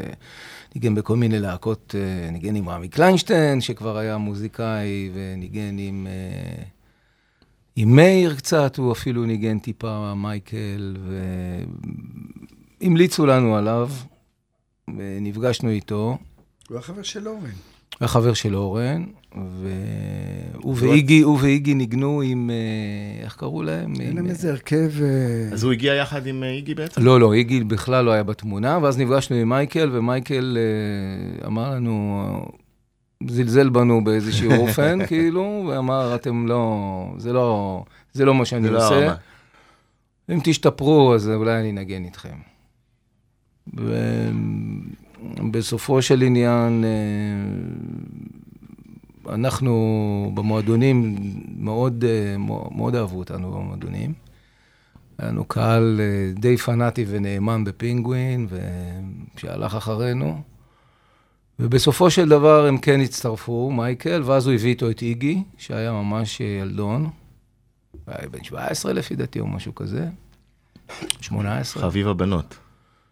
ניגן 0.76 0.96
בכל 0.96 1.16
מיני 1.16 1.40
להקות, 1.40 1.96
אה, 1.98 2.32
ניגן 2.32 2.56
עם 2.56 2.70
רמי 2.70 2.88
קליינשטיין, 2.90 3.62
שכבר 3.62 3.98
היה 3.98 4.18
מוזיקאי, 4.18 5.10
וניגן 5.14 5.76
עם, 5.78 6.08
אה, 6.10 6.64
עם 7.76 7.96
מאיר 7.96 8.36
קצת, 8.36 8.78
הוא 8.78 8.92
אפילו 8.92 9.26
ניגן 9.26 9.60
טיפה, 9.60 10.14
מייקל, 10.16 10.98
והמליצו 12.82 13.26
לנו 13.26 13.56
עליו, 13.56 13.90
ונפגשנו 14.98 15.70
איתו. 15.70 16.18
הוא 16.70 16.78
החבר 16.78 17.04
של 17.04 17.28
אורן. 17.28 17.50
היה 18.00 18.08
חבר 18.08 18.34
של 18.34 18.56
אורן, 18.56 19.04
והוא 19.36 20.76
ואיגי, 20.78 21.22
הוא 21.22 21.38
ואיגי 21.42 21.74
ניגנו 21.74 22.22
עם, 22.22 22.50
אה, 22.50 23.24
איך 23.24 23.36
קראו 23.36 23.64
להם? 23.64 23.94
אין 24.00 24.16
להם 24.16 24.28
איזה 24.28 24.52
הרכב... 24.52 24.92
אה, 25.02 25.54
אז 25.54 25.64
הוא 25.64 25.72
הגיע 25.72 25.94
יחד 25.94 26.28
עם 26.28 26.44
אה, 26.44 26.50
איגי 26.50 26.76
בעצם? 26.76 27.02
לא, 27.02 27.20
לא, 27.20 27.34
איגי 27.34 27.64
בכלל 27.64 28.06
לא 28.06 28.12
היה 28.12 28.24
בתמונה, 28.24 28.80
ואז 28.82 28.98
נפגשנו 28.98 29.36
עם 29.36 29.50
מייקל, 29.50 29.90
ומייקל 29.94 30.58
אמר 31.46 31.72
לנו, 31.72 32.46
זלזל 33.28 33.70
בנו 33.70 34.04
באיזשהו 34.04 34.52
אופן, 34.68 35.06
כאילו, 35.08 35.70
ואמר, 35.70 36.16
אתם 36.16 36.48
לא, 36.48 37.14
זה 37.18 37.34
לא, 37.34 37.84
זה 38.14 38.26
לא 38.26 38.36
מה 38.36 38.46
שאני 38.46 38.70
לא 38.70 38.86
עושה. 38.86 39.14
אם 40.30 40.40
תשתפרו, 40.44 41.16
אז 41.16 41.30
אולי 41.30 41.60
אני 41.60 41.72
אנגן 41.72 42.04
איתכם. 42.04 42.38
ובסופו 45.22 46.02
של 46.02 46.22
עניין, 46.22 46.84
אה, 46.84 46.90
אנחנו 49.34 50.32
במועדונים, 50.34 51.16
מאוד, 51.58 52.06
אה, 52.08 52.38
מאוד 52.72 52.96
אהבו 52.96 53.20
אותנו 53.20 53.52
במועדונים. 53.52 54.14
היה 55.18 55.30
לנו 55.30 55.46
קהל 55.46 56.00
אה, 56.00 56.32
די 56.34 56.58
פנאטי 56.58 57.06
ונאמן 57.08 57.64
בפינגווין, 57.64 58.48
שהלך 59.38 59.76
אחרינו. 59.76 60.42
ובסופו 61.60 62.10
של 62.10 62.30
דבר 62.30 62.66
הם 62.66 62.78
כן 62.78 63.00
הצטרפו, 63.00 63.72
מייקל, 63.72 64.22
ואז 64.26 64.48
הוא 64.48 64.54
הביא 64.54 64.70
איתו 64.70 64.90
את 64.90 65.02
איגי, 65.02 65.44
שהיה 65.58 65.92
ממש 65.92 66.40
ילדון. 66.40 67.10
היה 68.08 68.30
בן 68.30 68.44
17 68.44 68.94
לפי 68.94 69.16
דעתי 69.16 69.40
או 69.40 69.48
משהו 69.48 69.76
כזה. 69.76 70.08
18. 71.22 71.84
חביב 71.84 72.08
הבנות. 72.08 72.58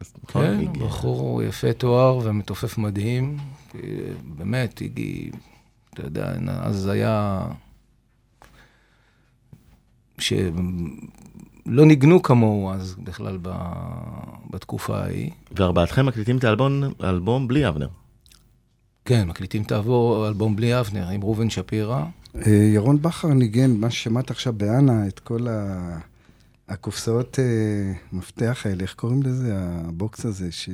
נכון, 0.01 0.45
כן, 0.45 0.59
איגי. 0.59 0.79
בחור 0.79 1.43
יפה 1.43 1.73
תואר 1.73 2.19
ומתופף 2.23 2.77
מדהים. 2.77 3.37
אה, 3.75 3.79
באמת, 4.37 4.81
איגי, 4.81 5.31
אתה 5.93 6.01
יודע, 6.01 6.33
אז 6.47 6.87
היה... 6.87 7.47
שלא 10.17 10.45
ניגנו 11.65 12.21
כמוהו 12.21 12.71
אז 12.71 12.95
בכלל 13.03 13.37
ב... 13.41 13.49
בתקופה 14.49 14.97
ההיא. 14.99 15.31
וארבעתכם 15.51 16.05
מקליטים 16.05 16.37
את 16.37 16.43
האלבום 16.43 16.83
האלבום 16.99 17.47
בלי 17.47 17.67
אבנר. 17.67 17.87
כן, 19.05 19.27
מקליטים 19.27 19.63
תעבור 19.63 20.27
אלבום 20.27 20.55
בלי 20.55 20.79
אבנר 20.79 21.09
עם 21.09 21.23
ראובן 21.23 21.49
שפירא. 21.49 22.03
אה, 22.35 22.51
ירון 22.73 23.01
בכר 23.01 23.27
ניגן, 23.27 23.71
מה 23.71 23.89
ששמעת 23.89 24.31
עכשיו 24.31 24.53
באנה, 24.53 25.07
את 25.07 25.19
כל 25.19 25.47
ה... 25.47 25.99
הקופסאות 26.69 27.39
אה, 27.39 27.93
מפתח 28.13 28.61
האלה, 28.65 28.83
איך 28.83 28.93
קוראים 28.93 29.23
לזה? 29.23 29.51
הבוקס 29.55 30.25
הזה, 30.25 30.51
ש... 30.51 30.69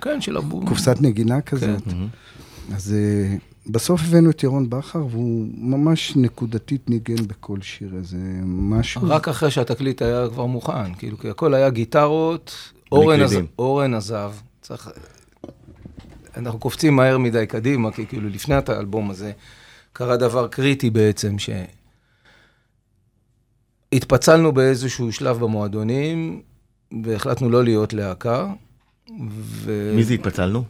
כן, 0.00 0.20
של 0.20 0.36
הבום. 0.36 0.66
קופסת 0.66 0.96
נגינה 1.00 1.40
כזאת. 1.40 1.82
אז 2.74 2.94
אה, 2.94 3.36
בסוף 3.66 4.00
הבאנו 4.04 4.30
את 4.30 4.42
ירון 4.42 4.70
בכר, 4.70 5.06
והוא 5.10 5.46
ממש 5.54 6.16
נקודתית 6.16 6.90
ניגן 6.90 7.26
בכל 7.26 7.60
שיר 7.60 7.90
איזה 7.96 8.16
משהו. 8.44 9.02
רק 9.04 9.28
אחרי 9.28 9.50
שהתקליט 9.50 10.02
היה 10.02 10.28
כבר 10.28 10.46
מוכן, 10.46 10.94
כאילו, 10.94 11.18
כי 11.18 11.30
הכל 11.30 11.54
היה 11.54 11.70
גיטרות, 11.70 12.72
אורן, 12.92 13.20
עז... 13.20 13.36
אורן 13.58 13.94
עזב, 13.94 14.32
צריך... 14.62 14.90
אנחנו 16.36 16.58
קופצים 16.58 16.96
מהר 16.96 17.18
מדי 17.18 17.46
קדימה, 17.46 17.92
כי 17.92 18.06
כאילו 18.06 18.28
לפני 18.28 18.54
האלבום 18.68 19.10
הזה 19.10 19.32
קרה 19.92 20.16
דבר 20.16 20.48
קריטי 20.48 20.90
בעצם, 20.90 21.38
שהתפצלנו 23.94 24.52
באיזשהו 24.52 25.12
שלב 25.12 25.38
במועדונים, 25.38 26.42
והחלטנו 27.04 27.50
לא 27.50 27.64
להיות 27.64 27.92
להקה. 27.92 28.46
ו... 29.40 29.92
מי 29.96 30.04
זה 30.04 30.14
התפצלנו? 30.14 30.64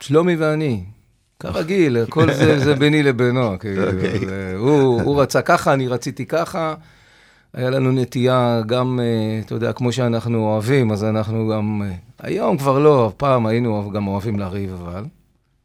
שלומי 0.00 0.36
ואני. 0.36 0.84
כרגיל, 1.40 1.96
הכל 1.96 2.32
זה, 2.32 2.58
זה 2.58 2.74
ביני 2.74 3.02
לבינו. 3.02 3.58
כאילו, 3.58 3.82
זה, 3.92 4.54
הוא, 4.58 5.02
הוא 5.02 5.22
רצה 5.22 5.42
ככה, 5.42 5.72
אני 5.72 5.88
רציתי 5.88 6.26
ככה. 6.26 6.74
היה 7.54 7.70
לנו 7.70 7.92
נטייה 7.92 8.60
גם, 8.66 9.00
אה, 9.02 9.40
אתה 9.46 9.54
יודע, 9.54 9.72
כמו 9.72 9.92
שאנחנו 9.92 10.38
אוהבים, 10.38 10.92
אז 10.92 11.04
אנחנו 11.04 11.48
גם... 11.48 11.82
אה, 11.84 11.94
היום 12.18 12.58
כבר 12.58 12.78
לא, 12.78 13.12
פעם 13.16 13.46
היינו 13.46 13.90
גם 13.94 14.06
אוהבים 14.06 14.38
לריב, 14.38 14.72
אבל. 14.72 15.04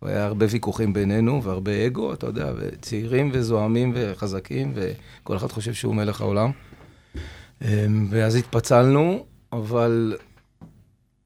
היה 0.02 0.26
הרבה 0.26 0.46
ויכוחים 0.50 0.94
בינינו 0.94 1.44
והרבה 1.44 1.86
אגו, 1.86 2.14
אתה 2.14 2.28
יודע, 2.28 2.52
וצעירים 2.58 3.30
וזועמים 3.34 3.92
וחזקים, 3.96 4.74
וכל 4.76 5.38
אחד 5.38 5.52
חושב 5.52 5.74
שהוא 5.74 5.96
מלך 5.96 6.22
העולם. 6.22 6.52
אה, 7.64 7.86
ואז 8.10 8.36
התפצלנו, 8.36 9.26
אבל 9.54 10.16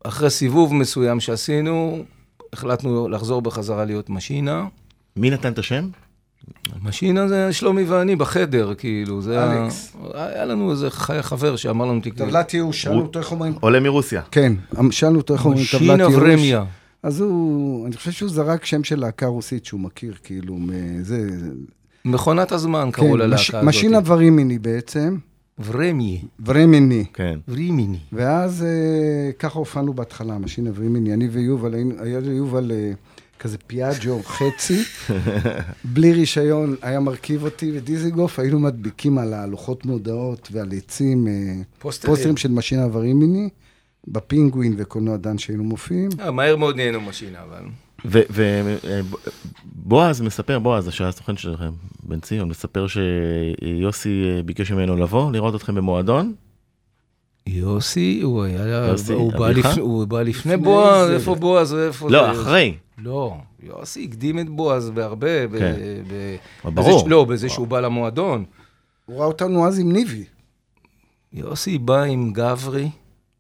אחרי 0.04 0.30
סיבוב 0.30 0.74
מסוים 0.74 1.20
שעשינו, 1.20 2.04
החלטנו 2.54 3.10
לחזור 3.10 3.42
בחזרה 3.42 3.86
להיות 3.86 4.10
משינה. 4.10 4.66
מי 5.18 5.30
נתן 5.30 5.52
את 5.52 5.60
השם? 5.60 5.90
משינה 6.84 7.28
זה 7.28 7.54
שלומי 7.54 7.84
ואני 7.84 8.16
בחדר, 8.16 8.74
כאילו, 8.78 9.22
זה 9.22 9.44
היה... 9.44 9.64
אלכס. 9.64 9.96
היה 10.14 10.46
לנו 10.46 10.72
איזה 10.72 10.90
חבר 11.22 11.56
שאמר 11.56 11.86
לנו, 11.86 12.00
תקראו. 12.04 12.30
טבלת 12.30 12.54
ייאוש, 12.54 12.82
שאלנו 12.82 13.02
אותו 13.02 13.20
איך 13.20 13.32
אומרים. 13.32 13.54
עולה 13.60 13.80
מרוסיה. 13.80 14.22
כן, 14.32 14.54
שאלנו 14.92 15.18
אותו 15.18 15.34
איך 15.34 15.46
אומרים 15.46 15.64
טבלת 15.72 15.82
משינה 15.82 16.04
ייאוש. 16.04 16.16
ורמיה. 16.16 16.66
אז 17.04 17.22
הוא, 17.22 17.88
אני 17.88 17.96
חושב 17.96 18.12
שהוא 18.12 18.30
זרק 18.30 18.66
שם 18.66 18.84
של 18.84 19.00
להקה 19.00 19.26
רוסית 19.26 19.66
שהוא 19.66 19.80
מכיר, 19.80 20.14
כאילו, 20.24 20.56
מזה... 20.60 21.30
מכונת 22.06 22.52
הזמן 22.52 22.90
קראו 22.92 23.12
כן, 23.14 23.18
ללהקה 23.20 23.36
מש- 23.42 23.50
הזאת. 23.50 23.64
משינה 23.64 24.00
ורימיני 24.06 24.60
בעצם, 24.60 25.18
ורמי. 25.66 26.22
ורימיני. 26.46 27.06
כן. 27.14 27.40
ורימיני. 27.48 28.00
ואז 28.14 28.64
אה, 28.64 29.32
ככה 29.32 29.60
הופענו 29.60 29.94
בהתחלה, 29.94 30.38
משינה 30.38 30.70
ורימיני, 30.76 31.14
אני 31.14 31.28
ויובל, 31.28 31.74
היה 32.00 32.20
ליובל 32.20 32.72
אה, 32.72 32.92
כזה 33.40 33.58
פיאג'ו 33.68 34.20
חצי, 34.24 34.84
בלי 35.94 36.14
רישיון, 36.14 36.76
היה 36.82 37.00
מרכיב 37.00 37.44
אותי 37.44 37.72
ודיזיגוף, 37.76 38.40
היינו 38.40 38.60
מדביקים 38.60 39.18
על 39.18 39.34
הלוחות 39.34 39.86
מודעות 39.86 40.50
ועל 40.52 40.72
עצים, 40.78 41.28
אה, 41.28 41.34
פוסטרים. 41.80 42.14
פוסטרים 42.14 42.38
של 42.38 42.52
משינה 42.52 42.88
ורימיני, 42.92 43.50
בפינגווין 44.08 44.76
וקולנוע 44.78 45.18
דן 45.18 45.38
שהיינו 45.38 45.64
מופיעים. 45.64 46.10
אה, 46.20 46.32
מהר 46.32 46.56
מאוד 46.56 46.76
נהיינו 46.76 47.02
משינה, 47.02 47.40
אבל... 47.44 47.64
ובועז 48.06 50.22
מספר, 50.22 50.60
בועז, 50.60 50.92
שהיה 50.92 51.10
הסוכן 51.10 51.38
שלכם, 51.38 51.70
בן 52.04 52.20
ציון, 52.20 52.50
מספר 52.50 52.86
שיוסי 52.88 54.24
אה, 54.26 54.44
ביקש 54.44 54.72
ממנו 54.72 54.96
לבוא, 54.96 55.32
לראות 55.32 55.56
אתכם 55.56 55.76
במועדון. 55.76 56.34
יוסי, 57.48 58.22
הוא 58.24 58.44
היה, 58.44 58.88
יוסי, 58.88 59.14
הוא 59.14 59.34
בא? 59.34 59.50
לפ... 59.50 59.66
הוא 59.78 60.06
בא 60.06 60.22
לפני 60.22 60.30
לפני 60.30 60.58
בועז, 60.58 61.08
זה. 61.08 61.16
איפה 61.16 61.36
בועז, 61.36 61.74
איפה 61.74 62.10
לא, 62.10 62.34
זה? 62.34 62.42
אחרי. 62.42 62.76
לא, 62.98 63.38
יוסי 63.64 64.04
הקדים 64.04 64.40
את 64.40 64.50
בועז 64.50 64.90
בהרבה. 64.90 65.48
כן. 65.60 65.74
ב... 66.08 66.36
בזה 66.66 66.76
ברור. 66.76 67.00
ש... 67.00 67.04
לא, 67.08 67.26
בזה 67.26 67.50
שהוא 67.50 67.68
בא 67.68 67.80
למועדון. 67.80 68.46
הוא 69.06 69.18
ראה 69.18 69.26
אותנו 69.26 69.68
אז 69.68 69.80
עם 69.80 69.92
ניבי. 69.92 70.24
יוסי 71.34 71.78
בא 71.78 72.04
עם 72.04 72.34
גברי 72.34 72.90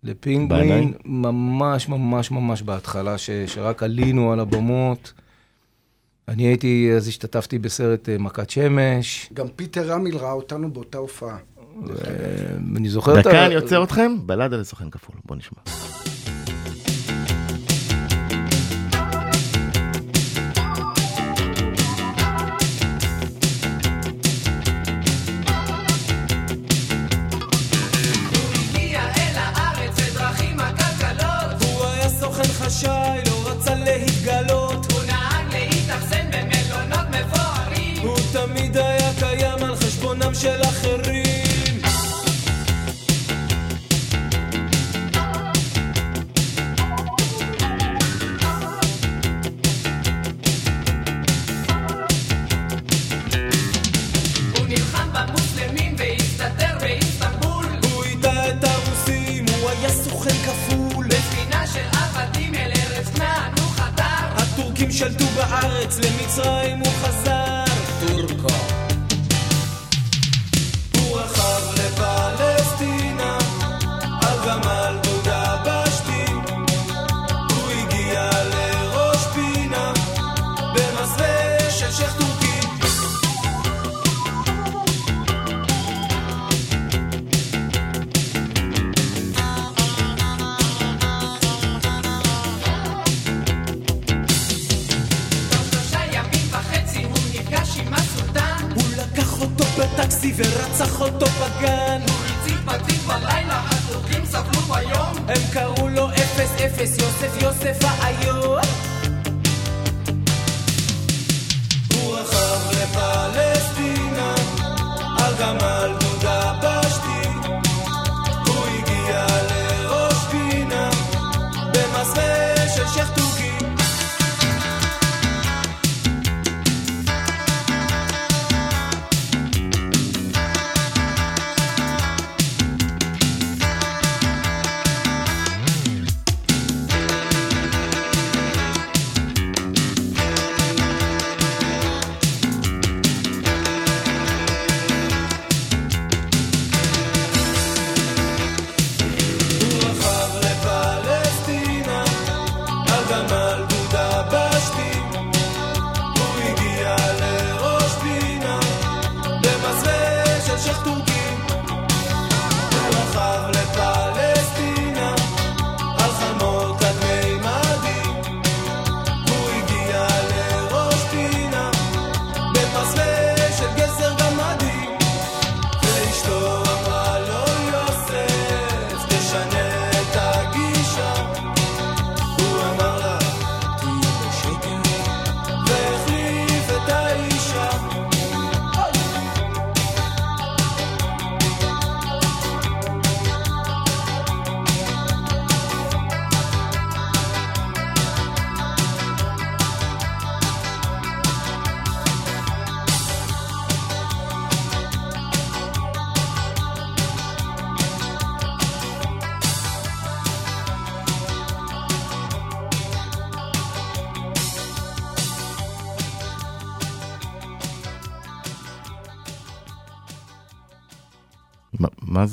לפינגווין? 0.03 0.93
ממש 1.05 1.89
ממש 1.89 2.31
ממש 2.31 2.61
בהתחלה, 2.61 3.17
ש... 3.17 3.29
שרק 3.47 3.83
עלינו 3.83 4.33
על 4.33 4.39
הבמות. 4.39 5.13
אני 6.27 6.43
הייתי, 6.43 6.91
אז 6.95 7.07
השתתפתי 7.07 7.59
בסרט 7.59 8.09
אה, 8.09 8.17
מכת 8.17 8.49
שמש. 8.49 9.29
גם 9.33 9.47
פיטר 9.55 9.91
רמיל 9.91 10.17
ראה 10.17 10.31
אותנו 10.31 10.73
באותה 10.73 10.97
הופעה. 10.97 11.37
אה, 11.37 11.95
אני 12.75 12.89
זוכר 12.89 13.19
את 13.19 13.25
ה... 13.25 13.29
דקה, 13.29 13.45
אני 13.45 13.55
עוצר 13.55 13.83
אתכם, 13.83 14.15
בלדה 14.25 14.57
לסוכן 14.57 14.89
כפול, 14.89 15.15
בוא 15.25 15.35
נשמע. 15.35 15.59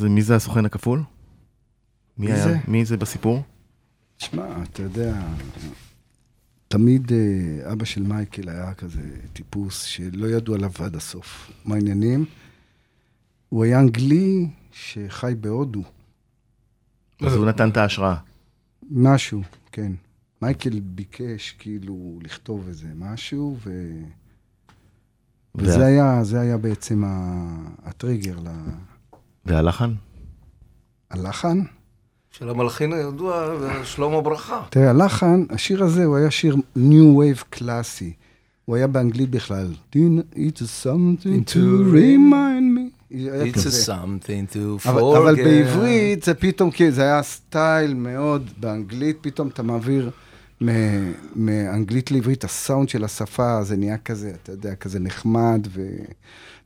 זה, 0.06 0.10
מי 0.10 0.22
זה 0.22 0.36
הסוכן 0.36 0.64
הכפול? 0.64 1.02
מי 2.18 2.26
מי 2.26 2.32
היה- 2.32 2.44
זה? 2.44 2.58
מי 2.68 2.84
זה 2.84 2.96
בסיפור? 2.96 3.42
תשמע, 4.16 4.62
אתה 4.62 4.82
יודע, 4.82 5.22
תמיד 6.68 7.12
אה, 7.12 7.72
אבא 7.72 7.84
של 7.84 8.02
מייקל 8.02 8.48
היה 8.48 8.74
כזה 8.74 9.00
טיפוס 9.32 9.82
שלא 9.82 10.26
ידעו 10.26 10.54
עליו 10.54 10.70
עד 10.78 10.96
הסוף. 10.96 11.50
מה 11.64 11.74
העניינים? 11.74 12.24
הוא 13.48 13.64
היה 13.64 13.80
אנגלי 13.80 14.48
שחי 14.72 15.32
בהודו. 15.40 15.82
אז 17.26 17.32
הוא 17.32 17.46
נתן 17.46 17.68
את 17.68 17.76
ההשראה. 17.76 18.16
משהו, 18.90 19.42
כן. 19.72 19.92
מייקל 20.42 20.80
ביקש 20.80 21.54
כאילו 21.58 22.18
לכתוב 22.22 22.64
איזה 22.68 22.88
משהו, 22.96 23.56
ו... 23.64 23.92
וזה 25.54 25.86
היה, 25.86 26.24
זה 26.24 26.40
היה 26.40 26.58
בעצם 26.58 27.02
הטריגר 27.84 28.38
ל- 28.38 28.48
והלחן? 29.46 29.92
הלחן. 31.10 31.60
של 32.30 32.48
המלחין 32.48 32.92
הידוע, 32.92 33.54
שלמה 33.84 34.20
ברכה. 34.20 34.62
תראה, 34.70 34.90
הלחן, 34.90 35.44
השיר 35.50 35.84
הזה 35.84 36.04
הוא 36.04 36.16
היה 36.16 36.30
שיר 36.30 36.56
New 36.76 37.16
Wave 37.18 37.44
קלאסי. 37.50 38.12
הוא 38.64 38.76
היה 38.76 38.86
באנגלית 38.86 39.30
בכלל. 39.30 39.72
It's 40.34 40.84
something 40.84 41.50
to 41.52 41.58
remind 41.92 42.76
me. 42.76 43.12
It's 43.12 43.66
a 43.66 43.88
something 43.88 44.54
to 44.54 44.88
אבל, 44.88 45.00
forget. 45.00 45.18
אבל 45.18 45.34
בעברית 45.34 46.22
זה 46.22 46.34
פתאום, 46.34 46.70
כי 46.70 46.90
זה 46.90 47.02
היה 47.02 47.22
סטייל 47.22 47.94
מאוד, 47.94 48.50
באנגלית 48.60 49.16
פתאום 49.20 49.48
אתה 49.48 49.62
מעביר 49.62 50.10
מאנגלית 51.36 52.10
לעברית, 52.10 52.44
הסאונד 52.44 52.88
של 52.88 53.04
השפה, 53.04 53.62
זה 53.62 53.76
נהיה 53.76 53.98
כזה, 53.98 54.32
אתה 54.42 54.52
יודע, 54.52 54.74
כזה 54.74 54.98
נחמד, 54.98 55.68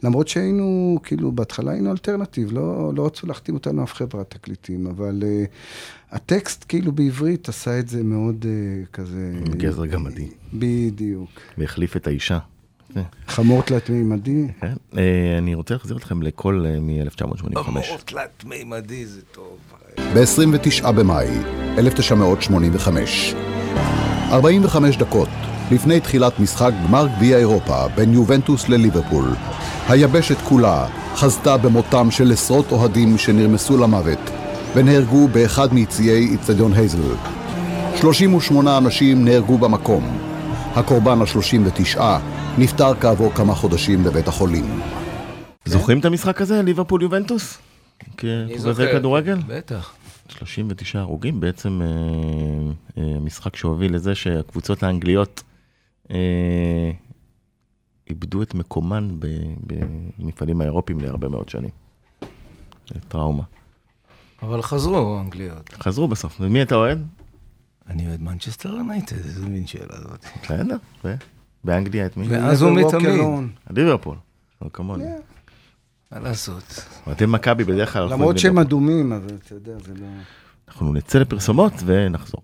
ולמרות 0.03 0.29
שהיינו, 0.29 0.99
כאילו, 1.03 1.33
בהתחלה 1.33 1.73
היינו 1.73 1.93
אלטרנטיב, 1.93 2.53
לא, 2.53 2.93
לא 2.97 3.07
רצו 3.07 3.27
להחתים 3.27 3.55
אותנו 3.55 3.85
אף 3.85 3.95
חברת 3.95 4.31
תקליטים, 4.31 4.87
אבל 4.87 5.23
uh, 5.23 6.15
הטקסט, 6.15 6.65
כאילו, 6.69 6.93
בעברית 6.93 7.49
עשה 7.49 7.79
את 7.79 7.89
זה 7.89 8.03
מאוד 8.03 8.45
uh, 8.45 8.93
כזה... 8.93 9.33
גזר 9.51 9.87
גמדי. 9.87 10.29
בדיוק. 10.55 11.31
והחליף 11.59 11.97
את 11.97 12.07
האישה. 12.07 12.39
כן. 12.95 13.03
חמור 13.27 13.63
תלת-מימדי. 13.63 14.47
כן. 14.61 14.73
אה, 14.97 15.39
אני 15.39 15.55
רוצה 15.55 15.75
להחזיר 15.75 15.97
אתכם 15.97 16.23
לקול 16.23 16.67
אה, 16.67 16.81
מ-1985. 16.81 17.59
המור 17.59 17.99
תלת-מימדי 18.05 19.07
זה 19.07 19.21
טוב. 19.33 19.59
ב-29 19.99 20.91
במאי 20.93 21.29
1985. 21.79 23.35
45 24.31 24.97
דקות 24.97 25.29
לפני 25.71 26.01
תחילת 26.01 26.41
משחק 26.41 26.73
גמר 26.87 27.07
גביע 27.17 27.39
אירופה 27.39 27.89
בין 27.89 28.15
יובנטוס 28.15 28.69
לליברפול, 28.69 29.25
היבשת 29.89 30.37
כולה 30.45 30.87
חזתה 31.15 31.57
במותם 31.57 32.11
של 32.11 32.33
עשרות 32.33 32.73
אוהדים 32.73 33.19
שנרמסו 33.19 33.79
למוות 33.79 34.19
ונהרגו 34.75 35.29
באחד 35.29 35.75
מיציעי 35.75 36.29
איצטדיון 36.33 36.73
הייזל. 36.73 36.99
38 38.01 38.79
אנשים 38.79 39.25
נהרגו 39.25 39.59
במקום. 39.59 40.19
הקורבן 40.75 41.19
ה-39 41.21 42.01
נפטר 42.59 42.95
כעבור 43.01 43.33
כמה 43.35 43.55
חודשים 43.55 44.05
בבית 44.05 44.29
החולים. 44.29 44.81
זוכרים 45.65 45.99
את 45.99 46.05
המשחק 46.05 46.41
הזה, 46.41 46.63
ליברפול 46.63 47.03
יובנטוס? 47.03 47.59
אני 48.25 48.55
כזה 48.55 48.73
זוכר. 48.73 48.93
כדורגל? 48.93 49.39
בטח. 49.47 49.93
39 50.31 50.99
הרוגים, 50.99 51.41
בעצם 51.41 51.81
אה, 51.83 51.89
אה, 53.03 53.19
משחק 53.21 53.57
שהוביל 53.57 53.95
לזה 53.95 54.15
שהקבוצות 54.15 54.83
האנגליות 54.83 55.43
אה, 56.11 56.91
איבדו 58.11 58.43
את 58.43 58.55
מקומן 58.55 59.09
במפעלים 60.19 60.61
האירופיים 60.61 61.01
להרבה 61.01 61.29
מאוד 61.29 61.49
שנים. 61.49 61.71
זה 62.95 63.01
טראומה. 63.09 63.43
אבל 64.43 64.63
חזרו 64.63 65.17
האנגליות. 65.19 65.69
חזרו 65.73 66.09
בסוף. 66.09 66.37
ומי 66.41 66.63
אתה 66.63 66.75
אוהד? 66.75 67.07
אני 67.87 68.07
אוהד 68.09 68.23
מנצ'סטר 68.23 68.69
יונייטד, 68.69 69.17
איזה 69.17 69.47
מין 69.47 69.67
שאלה 69.67 70.01
זאת. 70.01 70.25
בסדר. 70.43 70.77
באנגליה 71.65 72.07
את 72.07 72.17
מי? 72.17 72.29
ואז 72.29 72.63
הוא 72.63 72.71
Never 72.71 72.83
walk 72.83 72.97
מתמיד. 72.97 73.21
alone. 73.21 73.73
ליברפול. 73.77 74.17
כמוני. 74.73 75.05
מה 76.13 76.19
לעשות? 76.21 76.85
אתם 77.13 77.33
מכבי 77.33 77.65
בדרך 77.65 77.93
כלל... 77.93 78.09
למרות 78.13 78.39
שהם. 78.39 78.59
אדומים, 78.59 79.13
אבל 79.13 79.35
אתה 79.47 79.55
יודע, 79.55 79.73
זה 79.87 79.93
לא... 79.95 80.07
אנחנו 80.69 80.93
נצא 80.93 81.19
לפרסומות 81.19 81.73
ונחזור. 81.85 82.43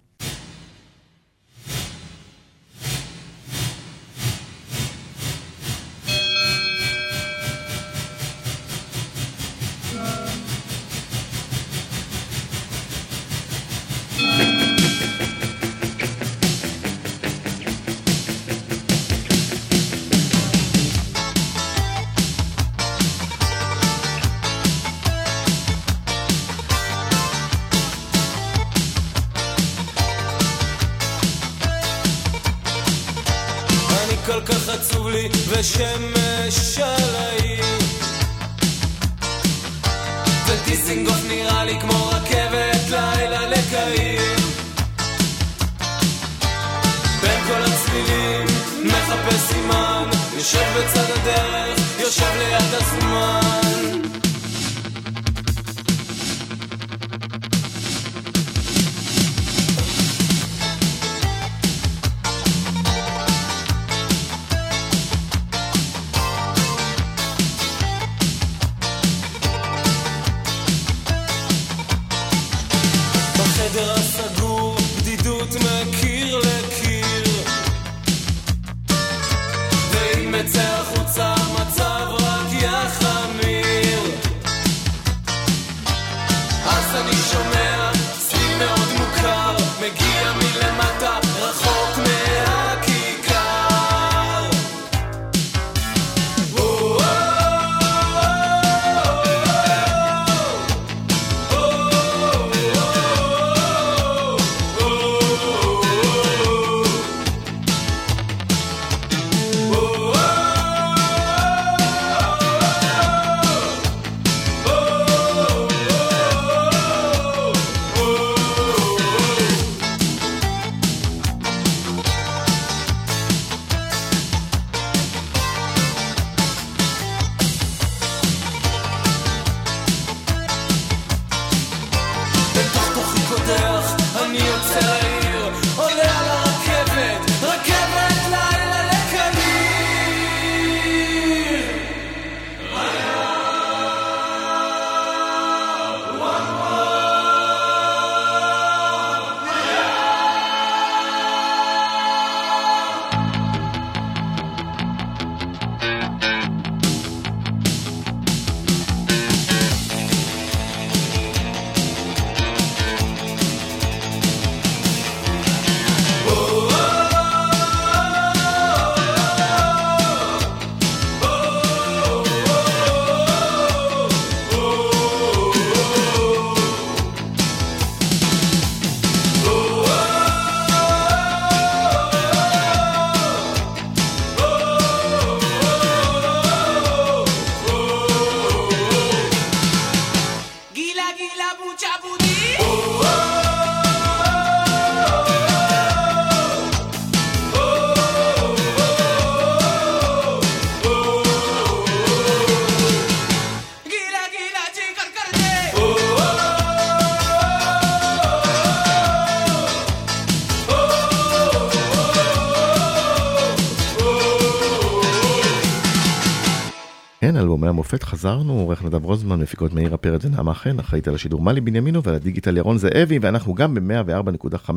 המופת, 217.87 218.03
חזרנו, 218.03 218.53
עורך 218.53 218.85
נדב 218.85 219.05
רוזמן, 219.05 219.41
מפיקות 219.41 219.73
מאירה 219.73 219.97
פרץ 219.97 220.25
ונעמה 220.25 220.55
חן, 220.55 220.79
אחראית 220.79 221.09
על 221.09 221.15
השידור 221.15 221.41
מלי 221.43 221.61
בנימינו 221.61 222.03
ועל 222.03 222.15
הדיגיטל 222.15 222.57
ירון 222.57 222.79
זאבי, 222.79 223.19
ואנחנו 223.19 223.55
גם 223.55 223.75
ב-104.5 223.75 224.71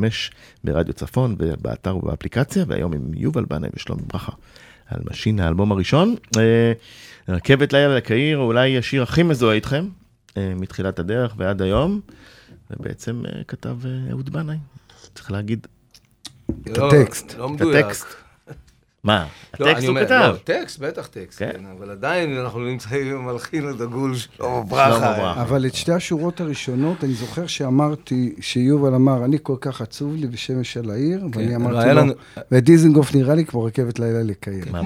ברדיו 0.64 0.94
צפון, 0.94 1.36
באתר 1.60 1.96
ובאפליקציה, 1.96 2.64
והיום 2.68 2.92
עם 2.92 3.14
יובל 3.14 3.44
בנאי 3.44 3.68
ושלומי 3.74 4.02
ברכה, 4.06 4.32
על 4.86 5.00
משינה 5.10 5.40
האלבום 5.40 5.72
הראשון. 5.72 6.14
אה, 6.38 6.72
רכבת 7.28 7.72
לילה 7.72 7.96
לקהיר, 7.96 8.38
אולי 8.38 8.78
השיר 8.78 9.02
הכי 9.02 9.22
מזוהה 9.22 9.54
איתכם, 9.54 9.84
אה, 10.36 10.52
מתחילת 10.56 10.98
הדרך 10.98 11.34
ועד 11.36 11.62
היום, 11.62 12.00
ובעצם 12.70 13.22
אה, 13.26 13.44
כתב 13.48 13.76
אה, 13.84 14.10
אהוד 14.10 14.30
בנאי, 14.30 14.56
צריך 15.14 15.30
להגיד, 15.30 15.66
את 16.62 16.78
הטקסט. 16.78 17.34
לא 17.38 17.46
את 17.46 17.50
מדויק. 17.50 17.84
הטקסט. 17.84 18.06
מה, 19.04 19.26
לא, 19.60 19.70
הטקסט 19.70 19.86
הוא 19.86 19.98
כתב. 20.00 20.32
לא, 20.32 20.36
טקסט, 20.44 20.78
בטח 20.78 21.06
טקסט, 21.06 21.38
כן. 21.38 21.50
כן, 21.52 21.64
אבל 21.78 21.90
עדיין 21.90 22.36
אנחנו 22.36 22.60
נמצאים 22.60 23.06
עם 23.06 23.28
המלחין 23.28 23.66
הדגול 23.66 24.16
שלמה 24.16 24.62
ברכה. 24.62 25.42
אבל 25.42 25.66
את 25.66 25.74
שתי 25.74 25.92
השורות 25.92 26.40
הראשונות, 26.40 27.04
אני 27.04 27.14
זוכר 27.14 27.46
שאמרתי, 27.46 28.34
שיובל 28.40 28.94
אמר, 28.94 29.24
אני 29.24 29.38
כל 29.42 29.56
כך 29.60 29.80
עצוב 29.80 30.16
לי 30.16 30.26
בשמש 30.26 30.76
על 30.76 30.90
העיר, 30.90 31.26
ואני 31.34 31.50
לא 31.50 31.56
אמרתי 31.56 31.94
לו, 31.94 32.02
ודיזנגוף 32.52 33.14
נראה 33.14 33.34
לי 33.34 33.44
כמו 33.44 33.64
רכבת 33.64 33.98
לילה. 33.98 34.20
מה, 34.70 34.80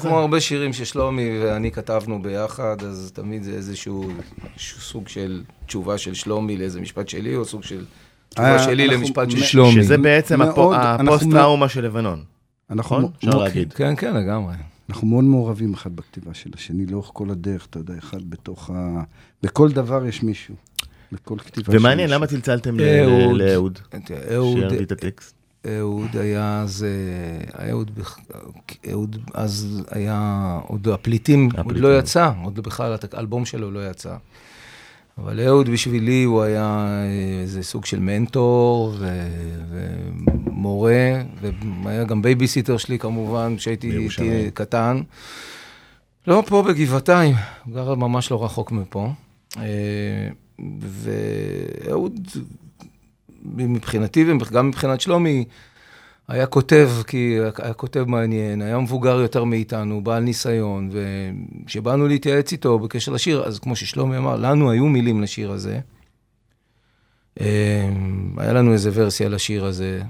כמו 0.00 0.18
הרבה, 0.18 0.40
שירים 0.40 0.72
ששלומי 0.72 1.40
ואני 1.42 1.70
כתבנו 1.70 2.22
ביחד, 2.22 2.76
אז 2.82 3.10
תמיד 3.14 3.42
זה 3.42 3.50
איזשהו 3.50 4.10
סוג 4.58 5.08
של 5.08 5.42
תשובה 5.66 5.98
של 5.98 6.14
שלומי 6.14 6.56
לאיזה 6.56 6.80
משפט 6.80 7.08
שלי, 7.08 7.36
או 7.36 7.44
סוג 7.44 7.62
של 7.62 7.84
תשובה 8.28 8.52
אה, 8.52 8.58
שלי 8.58 8.86
למשפט 8.86 9.30
של 9.30 9.40
שלומי. 9.40 9.72
שזה 9.72 9.98
בעצם 9.98 10.42
הפוסט-טראומה 10.42 11.68
של 11.68 11.84
לבנון, 11.84 12.22
נכון? 12.70 13.10
אפשר 13.18 13.38
להגיד. 13.38 13.72
כן, 13.72 13.96
כן, 13.96 14.14
לגמרי. 14.14 14.54
אנחנו 14.88 15.06
מאוד 15.06 15.24
מעורבים 15.24 15.74
אחד 15.74 15.96
בכתיבה 15.96 16.34
של 16.34 16.50
השני, 16.54 16.86
לאורך 16.86 17.10
כל 17.12 17.30
הדרך, 17.30 17.66
אתה 17.66 17.78
יודע, 17.78 17.94
אחד 17.98 18.30
בתוך 18.30 18.70
ה... 18.70 19.02
בכל 19.42 19.72
דבר 19.72 20.06
יש 20.06 20.22
מישהו. 20.22 20.54
בכל 21.12 21.38
כתיבה 21.38 21.72
של 21.72 21.78
ומעניין. 21.78 22.10
למה 22.10 22.26
צלצלתם 22.26 22.78
לאהוד? 22.78 23.78
אהוד, 24.32 24.58
שיביא 24.58 24.82
את 24.82 24.92
הטקסט. 24.92 25.34
אהוד 25.66 26.16
היה 26.16 26.62
אז, 26.62 26.86
אה, 27.58 27.68
אהוד, 27.68 27.90
אהוד 28.90 29.16
אז 29.34 29.82
היה, 29.90 30.58
עוד 30.66 30.88
הפליטים, 30.88 31.44
עוד 31.44 31.60
הפליטים. 31.60 31.82
לא 31.82 31.98
יצא, 31.98 32.30
עוד 32.44 32.60
בכלל 32.60 32.96
האלבום 33.12 33.44
שלו 33.44 33.70
לא 33.70 33.90
יצא. 33.90 34.16
אבל 35.22 35.40
אהוד 35.40 35.68
בשבילי 35.68 36.24
הוא 36.24 36.42
היה 36.42 36.86
אה, 36.88 37.40
איזה 37.42 37.62
סוג 37.62 37.84
של 37.84 37.98
מנטור 37.98 38.94
ו- 38.98 39.28
ומורה, 40.46 41.22
והיה 41.82 42.04
גם 42.04 42.22
בייביסיטר 42.22 42.76
שלי 42.76 42.98
כמובן, 42.98 43.54
כשהייתי 43.56 44.08
קטן. 44.54 45.00
לא, 46.26 46.42
פה 46.46 46.62
בגבעתיים, 46.62 47.34
הוא 47.64 47.74
גר 47.74 47.94
ממש 47.94 48.30
לא 48.30 48.44
רחוק 48.44 48.72
מפה. 48.72 49.08
אה, 49.56 50.28
ואהוד, 50.80 52.28
מבחינתי 53.44 54.24
וגם 54.32 54.68
מבחינת 54.68 55.00
שלומי, 55.00 55.44
היה 56.28 56.46
כותב, 56.46 56.90
כי 57.06 57.38
היה 57.58 57.72
כותב 57.72 58.04
מעניין, 58.08 58.62
היה 58.62 58.78
מבוגר 58.78 59.20
יותר 59.20 59.44
מאיתנו, 59.44 60.04
בעל 60.04 60.22
ניסיון, 60.22 60.90
וכשבאנו 60.92 62.08
להתייעץ 62.08 62.52
איתו 62.52 62.78
בקשר 62.78 63.12
לשיר, 63.12 63.44
אז 63.44 63.58
כמו 63.58 63.76
ששלומי 63.76 64.16
אמר, 64.16 64.36
לנו 64.36 64.70
היו 64.70 64.86
מילים 64.86 65.22
לשיר 65.22 65.52
הזה. 65.52 65.80
אה, 67.40 67.88
היה 68.36 68.52
לנו 68.52 68.72
איזה 68.72 68.90
ורסיה 68.94 69.28
לשיר 69.28 69.64
הזה, 69.64 70.02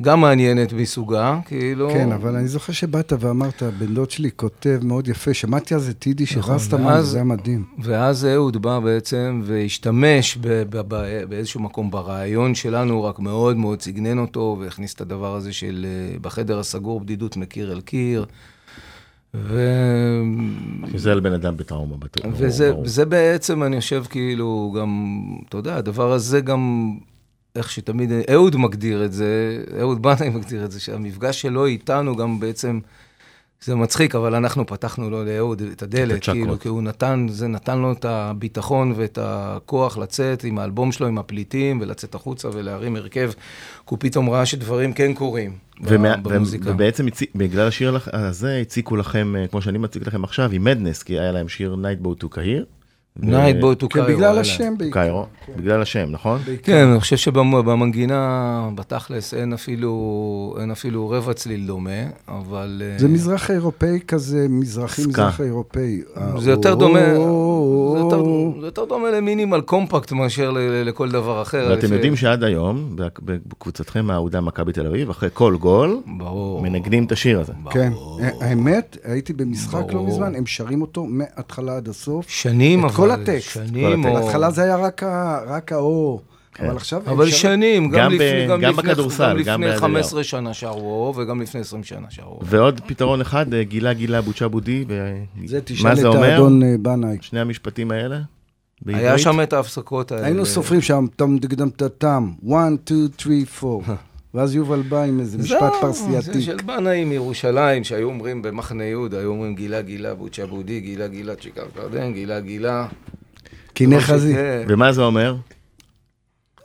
גם 0.00 0.20
מעניינת 0.20 0.72
מסוגה, 0.72 1.38
כאילו... 1.44 1.90
כן, 1.92 2.12
אבל 2.12 2.36
אני 2.36 2.48
זוכר 2.48 2.72
שבאת 2.72 3.12
ואמרת, 3.20 3.62
בן 3.78 3.94
דוד 3.94 4.10
שלי 4.10 4.30
כותב 4.36 4.78
מאוד 4.82 5.08
יפה, 5.08 5.34
שמעתי 5.34 5.74
על 5.74 5.80
זה 5.80 5.94
טידי 5.94 6.26
שרסת 6.26 6.74
מה, 6.74 6.86
ואז- 6.86 7.06
זה 7.06 7.16
היה 7.16 7.24
מדהים. 7.24 7.64
ואז 7.78 8.24
אהוד 8.24 8.62
בא 8.62 8.78
בעצם 8.80 9.42
והשתמש 9.44 10.36
ב- 10.40 10.46
ב- 10.48 10.80
ב- 10.94 11.24
באיזשהו 11.28 11.60
מקום 11.60 11.90
ברעיון 11.90 12.54
שלנו, 12.54 13.04
רק 13.04 13.18
מאוד 13.18 13.56
מאוד 13.56 13.82
סגנן 13.82 14.18
אותו, 14.18 14.56
והכניס 14.60 14.94
את 14.94 15.00
הדבר 15.00 15.34
הזה 15.34 15.52
של 15.52 15.86
אה, 15.88 16.18
בחדר 16.18 16.58
הסגור, 16.58 17.00
בדידות 17.00 17.36
מקיר 17.36 17.72
אל 17.72 17.80
קיר. 17.80 18.26
ו... 19.34 19.60
שזה 20.92 21.12
על 21.12 21.20
בן 21.20 21.32
אדם 21.32 21.56
בטראומה 21.56 21.96
בטוח. 21.96 22.32
וזה. 22.36 22.72
זה 22.84 23.04
בעצם, 23.04 23.62
אני 23.62 23.80
חושב, 23.80 24.04
כאילו, 24.10 24.74
גם, 24.78 25.12
אתה 25.48 25.56
יודע, 25.56 25.76
הדבר 25.76 26.12
הזה 26.12 26.40
גם, 26.40 26.94
איך 27.56 27.70
שתמיד, 27.70 28.10
אהוד 28.32 28.56
מגדיר 28.56 29.04
את 29.04 29.12
זה, 29.12 29.58
אהוד 29.80 30.02
בנאי 30.02 30.28
מגדיר 30.36 30.64
את 30.64 30.70
זה, 30.72 30.80
שהמפגש 30.80 31.40
שלו 31.40 31.66
איתנו 31.66 32.16
גם 32.16 32.40
בעצם, 32.40 32.80
זה 33.64 33.74
מצחיק, 33.74 34.14
אבל 34.14 34.34
אנחנו 34.34 34.66
פתחנו 34.66 35.10
לו 35.10 35.24
לאהוד 35.24 35.62
את 35.62 35.82
הדלת, 35.82 36.16
הצ'קרות. 36.16 36.36
כאילו, 36.36 36.58
כי 36.60 36.68
הוא 36.68 36.82
נתן, 36.82 37.26
זה 37.30 37.48
נתן 37.48 37.78
לו 37.78 37.92
את 37.92 38.04
הביטחון 38.04 38.92
ואת 38.96 39.18
הכוח 39.22 39.98
לצאת 39.98 40.44
עם 40.44 40.58
האלבום 40.58 40.92
שלו, 40.92 41.06
עם 41.06 41.18
הפליטים, 41.18 41.80
ולצאת 41.80 42.14
החוצה 42.14 42.48
ולהרים 42.52 42.96
הרכב, 42.96 43.30
כי 43.32 43.38
הוא 43.84 43.98
פתאום 44.00 44.30
ראה 44.30 44.46
שדברים 44.46 44.92
כן 44.92 45.14
קורים 45.14 45.52
ומה- 45.82 46.16
במוזיקה. 46.16 46.70
ובעצם 46.70 47.06
בגלל 47.34 47.68
השיר 47.68 47.98
הזה 48.12 48.58
הציקו 48.62 48.96
לכם, 48.96 49.34
אה, 49.38 49.46
כמו 49.46 49.62
שאני 49.62 49.78
מציג 49.78 50.02
לכם 50.08 50.24
עכשיו, 50.24 50.50
עם 50.52 50.64
מדנס, 50.64 51.02
כי 51.02 51.18
היה 51.18 51.32
להם 51.32 51.48
שיר 51.48 51.76
Night 51.82 52.04
Boat 52.06 52.24
to 52.24 52.28
Cahir. 52.34 52.77
Night 53.18 53.56
Boat 53.60 53.74
to 53.74 53.88
כן, 53.88 54.06
בגלל 54.06 54.38
השם 54.38 54.74
בעיקר. 54.78 55.00
Cairo, 55.00 55.26
בגלל 55.56 55.82
השם, 55.82 56.06
נכון? 56.10 56.38
כן, 56.62 56.86
אני 56.86 57.00
חושב 57.00 57.16
שבמנגינה, 57.16 58.22
בתכלס, 58.74 59.34
אין 59.34 59.52
אפילו, 59.52 60.56
אין 60.60 60.70
אפילו 60.70 61.10
רבע 61.10 61.32
צליל 61.32 61.66
דומה, 61.66 61.90
אבל... 62.28 62.82
אה, 62.84 62.98
זה 62.98 63.08
מזרח 63.08 63.50
אירופאי 63.50 63.98
כזה, 64.08 64.46
מזרחי. 64.50 65.02
מזרח 65.06 65.40
אירופאי. 65.40 66.00
זה 66.38 66.50
יותר 66.50 66.74
דומה, 66.74 67.00
זה 68.60 68.66
יותר, 68.66 68.84
דומה 68.84 69.10
ל 69.10 69.16
Minimal 69.16 69.60
Compact 69.60 70.12
מאשר 70.12 70.50
לכל 70.84 71.10
דבר 71.10 71.42
אחר. 71.42 71.66
ואתם 71.70 71.92
יודעים 71.92 72.16
שעד 72.16 72.44
היום, 72.44 72.96
בק- 72.96 73.20
בקבוצתכם 73.24 74.10
האהודה 74.10 74.40
מכבי 74.40 74.72
תל 74.72 74.86
אביב, 74.86 75.10
אחרי 75.10 75.28
כל 75.32 75.56
גול. 75.60 76.00
מנגנים 76.62 77.04
את 77.04 77.12
השיר 77.12 77.40
הזה. 77.40 77.52
כן, 77.70 77.92
האמת, 78.40 78.96
הייתי 79.04 79.32
במשחק 79.32 79.92
לא. 79.92 80.02
מזמן, 80.06 80.34
הם 80.34 80.46
שרים 80.46 80.80
אותו 80.82 81.04
מההתחלה 81.08 81.76
עד 81.76 81.88
הסוף. 81.88 82.28
שנים, 82.28 82.84
אבל... 82.84 83.07
כל 83.16 83.22
הטקסט. 83.22 83.50
שנים, 83.50 84.04
או... 84.04 84.14
בהתחלה 84.14 84.50
זה 84.50 84.62
היה 84.62 84.76
רק 84.76 85.02
ה- 85.02 85.40
רק 85.46 85.72
האור, 85.72 86.22
כן. 86.54 86.66
אבל 86.66 86.76
עכשיו... 86.76 87.02
אבל 87.06 87.30
שנים, 87.30 87.90
גם, 87.90 88.12
לפני, 88.12 88.46
גם, 88.60 88.76
בכדורסל, 88.76 89.24
גם 89.38 89.44
גם 89.44 89.60
לפני 89.62 89.66
ביד 89.70 89.80
15 89.80 90.24
שנה 90.24 90.54
שרו, 90.54 91.14
וגם 91.16 91.40
לפני 91.42 91.60
20 91.60 91.84
שנה 91.84 92.06
שרו. 92.10 92.38
ועוד 92.42 92.80
פתרון 92.86 93.20
אחד, 93.20 93.54
אה, 93.54 93.62
גילה 93.64 93.92
גילה 93.92 94.20
בוצ'ה 94.20 94.48
בודי, 94.48 94.84
ו- 94.88 95.18
זה 95.46 95.56
מה 95.56 95.62
תשאל 95.64 95.94
זה 95.94 96.00
את 96.00 96.06
אומר? 96.06 96.22
האדון 96.32 96.62
אה, 96.62 96.74
בנאי. 96.82 97.16
שני 97.20 97.40
המשפטים 97.40 97.90
האלה? 97.90 98.18
היה? 98.86 99.18
שם 99.18 99.40
את 99.42 99.52
ההפסקות 99.52 100.12
האלה. 100.12 100.26
היינו 100.26 100.46
סופרים 100.46 100.80
שם, 100.80 101.06
טם 101.16 101.38
דגדם 101.38 101.70
טם, 101.98 102.32
1, 102.52 102.72
2, 102.86 103.08
3, 103.18 103.64
4. 103.64 103.94
ואז 104.34 104.54
יובל 104.54 104.82
בא 104.82 105.02
עם 105.02 105.20
איזה 105.20 105.38
משפט 105.38 105.58
זהו, 105.60 105.80
פרסייתי. 105.80 106.32
זה 106.32 106.42
של 106.42 106.56
בנאי 106.56 107.04
מירושלים, 107.04 107.84
שהיו 107.84 108.08
אומרים 108.08 108.42
במחנה 108.42 108.84
יהודה, 108.84 109.18
היו 109.18 109.28
אומרים 109.30 109.54
גילה 109.54 109.82
גילה 109.82 110.14
בוצ'ה 110.14 110.46
בודי, 110.46 110.80
גילה 110.80 111.06
גילה 111.08 111.34
צ'יקר 111.36 111.64
קרדן, 111.74 112.12
גילה 112.12 112.40
גילה. 112.40 112.86
קיני 113.72 114.00
חזי. 114.00 114.34
כן. 114.34 114.64
ומה 114.68 114.92
זה 114.92 115.02
אומר? 115.02 115.36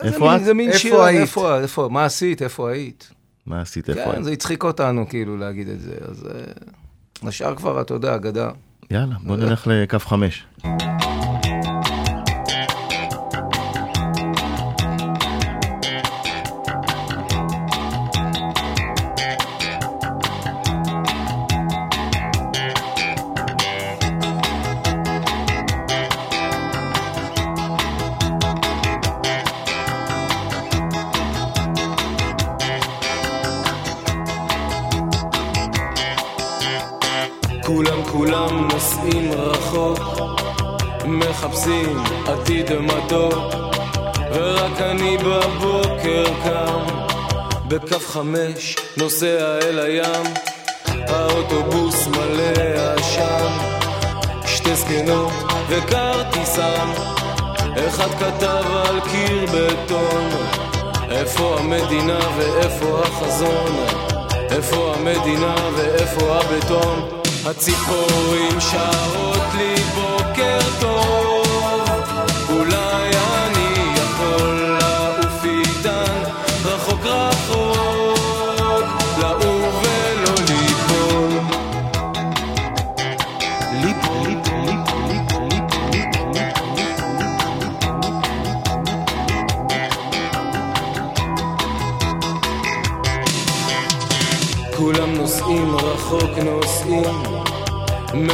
זה 0.02 0.08
איפה 0.08 0.20
מין- 0.20 0.36
את? 0.40 0.44
זה 0.46 0.54
מין 0.54 0.74
שיר? 0.78 1.08
איפה, 1.08 1.60
איפה, 1.60 1.88
מה 1.92 2.06
עשית, 2.06 2.42
איפה 2.42 2.70
היית? 2.72 3.10
מה 3.46 3.62
עשית? 3.62 3.90
איפה 3.90 4.02
כן, 4.04 4.12
היית? 4.12 4.24
זה 4.24 4.32
הצחיק 4.32 4.64
אותנו, 4.64 5.10
כאילו, 5.10 5.38
להגיד 5.38 5.70
את 5.70 5.82
זה. 5.82 5.94
אז 6.10 6.28
אה, 6.28 7.28
השאר 7.28 7.56
כבר, 7.56 7.82
אתה 7.82 7.94
יודע, 7.94 8.16
אגדה. 8.16 8.50
יאללה, 8.92 9.16
בוא 9.24 9.36
נלך 9.38 9.68
לקו 9.72 10.00
חמש. 10.00 10.46
כולם 38.54 38.68
נוסעים 38.68 39.32
רחוק, 39.32 40.00
מחפשים 41.06 42.04
עתיד 42.28 42.72
מתוק, 42.80 43.34
ורק 44.32 44.82
אני 44.82 45.18
בבוקר 45.18 46.26
קם, 46.44 46.80
בכף 47.68 48.08
חמש 48.08 48.76
נוסע 48.98 49.60
אל 49.62 49.80
הים, 49.80 50.34
האוטובוס 50.86 52.08
מלא 52.08 52.94
עשן, 52.96 53.48
שתי 54.46 54.76
זקנות 54.76 55.32
וכרטיסן, 55.70 56.88
אחד 57.88 58.10
כתב 58.20 58.64
על 58.86 59.00
קיר 59.12 59.46
בטון, 59.46 60.30
איפה 61.12 61.56
המדינה 61.60 62.20
ואיפה 62.38 63.00
החזון, 63.00 63.86
איפה 64.52 64.94
המדינה 64.96 65.56
ואיפה 65.76 66.36
הבטון. 66.36 67.23
הציפורים 67.46 68.60
שרות 68.60 69.54
לי 69.58 69.76
בוקר 69.96 70.60
טוב, 70.82 70.93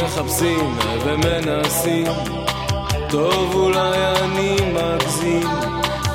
מחפשים 0.04 0.78
ומנסים. 1.04 2.06
טוב 3.08 3.54
אולי 3.54 3.98
אני 4.22 4.56
מגזים. 4.72 5.42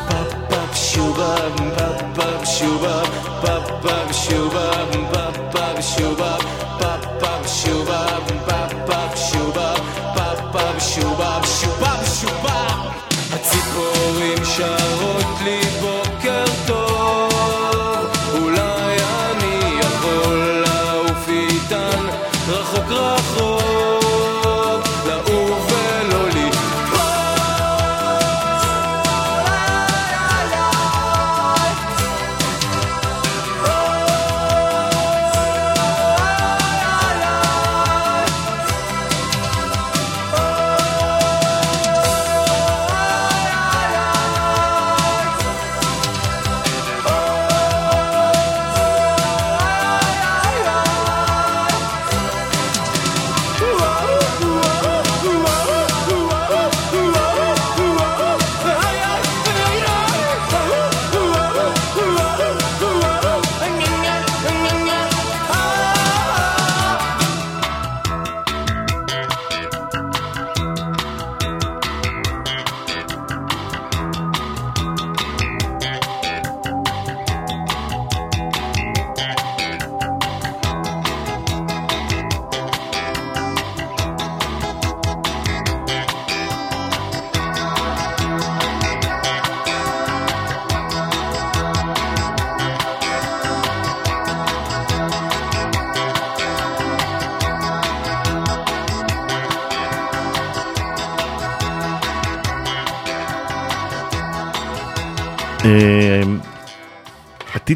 פאפ 0.08 0.34
פאפ 0.50 0.76
שובב 0.76 1.52
פאפ 1.78 2.02
פאפ 2.16 2.46
שובב. 2.46 3.06
פאפ 3.42 3.72
פאפ 3.82 4.16
שובב 4.16 5.12
פאפ 5.12 5.38
פאפ 5.52 5.84
שובב. 5.98 6.42
פאפ 6.80 7.06
פאפ 7.20 7.48
שובב 7.48 8.46
פאפ 8.46 8.74
פאפ 8.86 9.18
שובב. 9.32 9.78
פאפ 10.16 10.40
פאפ 10.52 10.82
שובב 10.82 11.42
שובב 11.46 12.06
שובב 12.22 12.55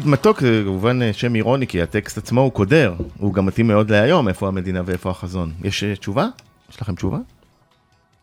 עתיד 0.00 0.10
מתוק 0.10 0.40
זה 0.40 0.62
כמובן 0.64 1.02
אה, 1.02 1.12
שם 1.12 1.34
אירוני, 1.34 1.66
כי 1.66 1.82
הטקסט 1.82 2.18
עצמו 2.18 2.40
הוא 2.40 2.52
קודר, 2.52 2.94
הוא 3.18 3.34
גם 3.34 3.46
מתאים 3.46 3.66
מאוד 3.66 3.90
להיום, 3.90 4.28
איפה 4.28 4.48
המדינה 4.48 4.82
ואיפה 4.84 5.10
החזון. 5.10 5.52
יש 5.64 5.84
אה, 5.84 5.96
תשובה? 5.96 6.28
יש 6.70 6.82
לכם 6.82 6.94
תשובה? 6.94 7.18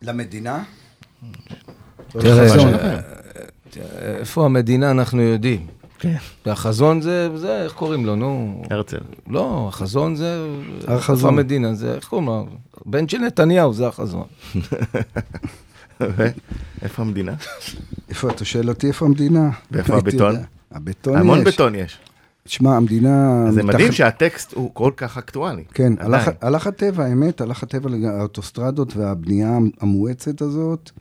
למדינה? 0.01 0.63
תראה, 2.09 2.47
איפה 4.19 4.45
המדינה 4.45 4.91
אנחנו 4.91 5.21
יודעים. 5.21 5.67
כן. 5.99 6.15
והחזון 6.45 7.01
זה, 7.01 7.29
זה, 7.35 7.63
איך 7.63 7.73
קוראים 7.73 8.05
לו, 8.05 8.15
נו? 8.15 8.61
הרצל. 8.69 8.97
לא, 9.27 9.65
החזון 9.69 10.15
זה... 10.15 10.47
הר 10.87 10.95
איפה 10.95 11.03
חזון. 11.03 11.33
המדינה, 11.33 11.73
זה, 11.73 11.95
איך 11.95 12.07
קוראים 12.07 12.27
לו? 12.27 12.47
בן 12.85 13.07
של 13.07 13.17
נתניהו, 13.17 13.73
זה 13.73 13.87
החזון. 13.87 14.25
איפה 16.81 17.01
המדינה? 17.01 17.33
איפה, 18.09 18.29
אתה 18.29 18.45
שואל 18.45 18.69
אותי 18.69 18.87
איפה 18.87 19.05
המדינה? 19.05 19.49
ואיפה 19.71 19.93
הייתי 19.93 20.09
הבטון? 20.09 20.35
הבטון 20.71 21.13
יש. 21.15 21.19
המון 21.21 21.43
בטון 21.43 21.75
יש. 21.75 21.97
תשמע, 22.43 22.75
המדינה... 22.75 23.45
זה 23.51 23.63
מתחת- 23.63 23.75
מדהים 23.75 23.91
שהטקסט 23.91 24.53
הוא 24.53 24.69
כל 24.73 24.91
כך 24.97 25.17
אקטואלי. 25.17 25.63
כן. 25.73 25.93
הלך, 25.99 26.29
הלך 26.41 26.67
הטבע, 26.67 27.03
האמת, 27.05 27.41
הלך 27.41 27.63
הטבע, 27.63 27.89
האוטוסטרדות 28.09 28.95
והבנייה 28.97 29.57
המואצת 29.81 30.41
הזאת, 30.41 30.91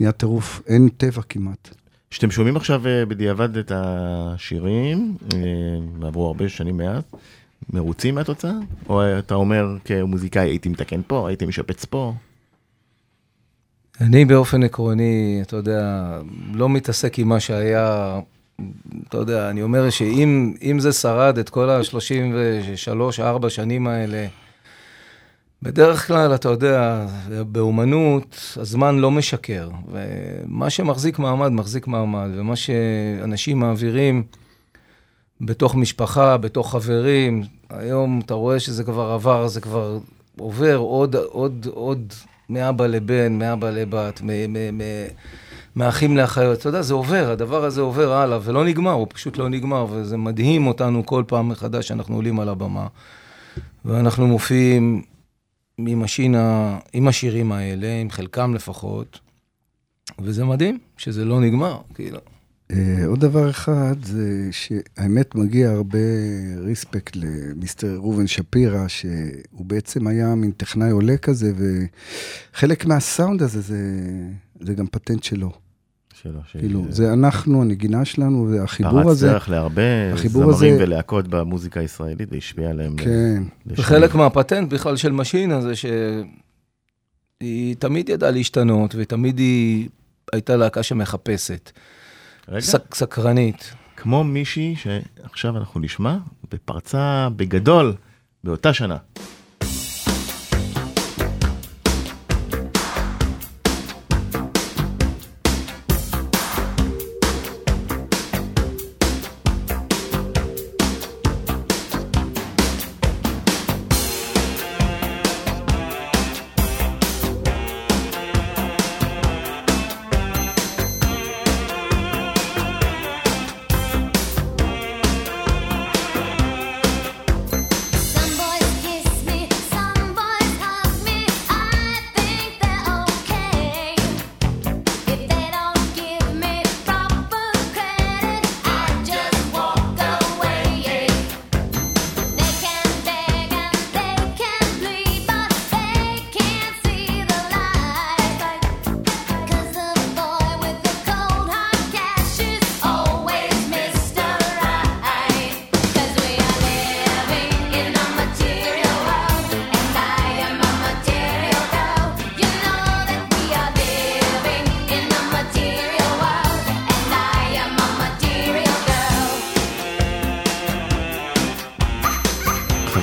נהיה 0.00 0.12
טירוף, 0.12 0.62
אין 0.66 0.88
טבע 0.96 1.22
כמעט. 1.28 1.68
כשאתם 2.10 2.30
שומעים 2.30 2.56
עכשיו 2.56 2.86
אה, 2.86 3.06
בדיעבד 3.06 3.56
את 3.56 3.72
השירים, 3.74 5.16
אה, 5.34 5.38
ועברו 6.00 6.26
הרבה 6.26 6.48
שנים 6.48 6.76
מאז, 6.76 7.02
מרוצים 7.72 8.14
מהתוצאה? 8.14 8.52
או 8.88 9.18
אתה 9.18 9.34
אומר 9.34 9.76
כמוזיקאי 9.84 10.48
הייתי 10.48 10.68
מתקן 10.68 11.00
פה, 11.06 11.28
הייתי 11.28 11.46
משפץ 11.46 11.84
פה? 11.84 12.14
אני 14.00 14.24
באופן 14.24 14.62
עקרוני, 14.62 15.38
אתה 15.42 15.56
יודע, 15.56 16.10
לא 16.52 16.68
מתעסק 16.68 17.18
עם 17.18 17.28
מה 17.28 17.40
שהיה, 17.40 18.20
אתה 19.08 19.16
יודע, 19.16 19.50
אני 19.50 19.62
אומר 19.62 19.90
שאם 19.90 20.54
אם 20.62 20.80
זה 20.80 20.92
שרד 20.92 21.38
את 21.38 21.48
כל 21.48 21.70
ה-33-4 21.70 23.48
שנים 23.48 23.86
האלה, 23.86 24.26
בדרך 25.62 26.06
כלל, 26.06 26.34
אתה 26.34 26.48
יודע, 26.48 27.06
באומנות, 27.52 28.56
הזמן 28.56 28.98
לא 28.98 29.10
משקר. 29.10 29.70
ומה 29.88 30.70
שמחזיק 30.70 31.18
מעמד, 31.18 31.48
מחזיק 31.48 31.86
מעמד. 31.86 32.28
ומה 32.34 32.56
שאנשים 32.56 33.58
מעבירים 33.58 34.22
בתוך 35.40 35.74
משפחה, 35.74 36.36
בתוך 36.36 36.72
חברים, 36.72 37.42
היום 37.70 38.20
אתה 38.24 38.34
רואה 38.34 38.60
שזה 38.60 38.84
כבר 38.84 39.10
עבר, 39.12 39.48
זה 39.48 39.60
כבר 39.60 39.98
עובר 40.38 40.76
עוד, 40.76 41.16
עוד, 41.16 41.66
עוד 41.74 42.12
מאבא 42.50 42.86
לבן, 42.86 43.38
מאבא 43.38 43.70
לבת, 43.70 44.20
מ- 44.22 44.52
מ- 44.52 44.78
מ- 44.78 45.06
מאחים 45.76 46.16
לאחיות. 46.16 46.58
אתה 46.58 46.68
יודע, 46.68 46.82
זה 46.82 46.94
עובר, 46.94 47.30
הדבר 47.30 47.64
הזה 47.64 47.80
עובר 47.80 48.12
הלאה, 48.12 48.38
ולא 48.42 48.64
נגמר, 48.64 48.92
הוא 48.92 49.06
פשוט 49.10 49.38
לא 49.38 49.48
נגמר, 49.48 49.86
וזה 49.90 50.16
מדהים 50.16 50.66
אותנו 50.66 51.06
כל 51.06 51.24
פעם 51.26 51.48
מחדש 51.48 51.88
שאנחנו 51.88 52.14
עולים 52.14 52.40
על 52.40 52.48
הבמה. 52.48 52.86
ואנחנו 53.84 54.26
מופיעים 54.26 55.02
עם, 55.78 56.02
השינה, 56.02 56.78
עם 56.92 57.08
השירים 57.08 57.52
האלה, 57.52 58.00
עם 58.00 58.10
חלקם 58.10 58.54
לפחות, 58.54 59.20
וזה 60.18 60.44
מדהים 60.44 60.78
שזה 60.96 61.24
לא 61.24 61.40
נגמר, 61.40 61.80
כאילו. 61.94 62.18
אה, 62.70 63.06
עוד 63.06 63.20
דבר 63.20 63.50
אחד, 63.50 63.94
זה 64.02 64.48
שהאמת 64.50 65.34
מגיע 65.34 65.70
הרבה 65.70 65.98
ריספקט 66.58 67.16
למיסטר 67.16 67.96
ראובן 67.96 68.26
שפירא, 68.26 68.88
שהוא 68.88 69.66
בעצם 69.66 70.06
היה 70.06 70.34
מין 70.34 70.50
טכנאי 70.50 70.90
עולה 70.90 71.16
כזה, 71.16 71.52
וחלק 72.52 72.86
מהסאונד 72.86 73.42
הזה 73.42 73.60
זה, 73.60 73.78
זה 74.60 74.74
גם 74.74 74.86
פטנט 74.86 75.22
שלו. 75.22 75.65
שלא, 76.22 76.40
ש- 76.52 76.56
כאילו, 76.56 76.84
זה 76.90 77.12
אנחנו, 77.12 77.62
הנגינה 77.62 78.04
שלנו, 78.04 78.48
והחיבור 78.50 78.92
פרץ 79.02 79.06
הזה, 79.06 79.28
דרך 79.28 79.48
להרבה 79.48 79.82
זמרים 80.16 80.48
הזה- 80.48 80.76
ולהקות 80.80 81.28
במוזיקה 81.28 81.80
הישראלית 81.80 82.28
והשפיע 82.32 82.70
עליהם. 82.70 82.92
ל- 82.98 83.04
כן. 83.04 83.42
לשנים. 83.66 83.74
וחלק 83.78 84.14
מהפטנט 84.14 84.72
בכלל 84.72 84.96
של 84.96 85.12
משינה 85.12 85.60
זה 85.60 85.72
שהיא 85.76 86.24
תמיד 87.78 88.08
ידעה 88.08 88.30
להשתנות, 88.30 88.94
ותמיד 88.98 89.38
היא 89.38 89.88
הייתה 90.32 90.56
להקה 90.56 90.82
שמחפשת. 90.82 91.70
רגע, 92.48 92.60
סק, 92.60 92.94
סקרנית. 92.94 93.74
כמו 93.96 94.24
מישהי 94.24 94.74
שעכשיו 94.76 95.56
אנחנו 95.56 95.80
נשמע, 95.80 96.16
ופרצה 96.54 97.28
בגדול 97.36 97.94
באותה 98.44 98.72
שנה. 98.72 98.96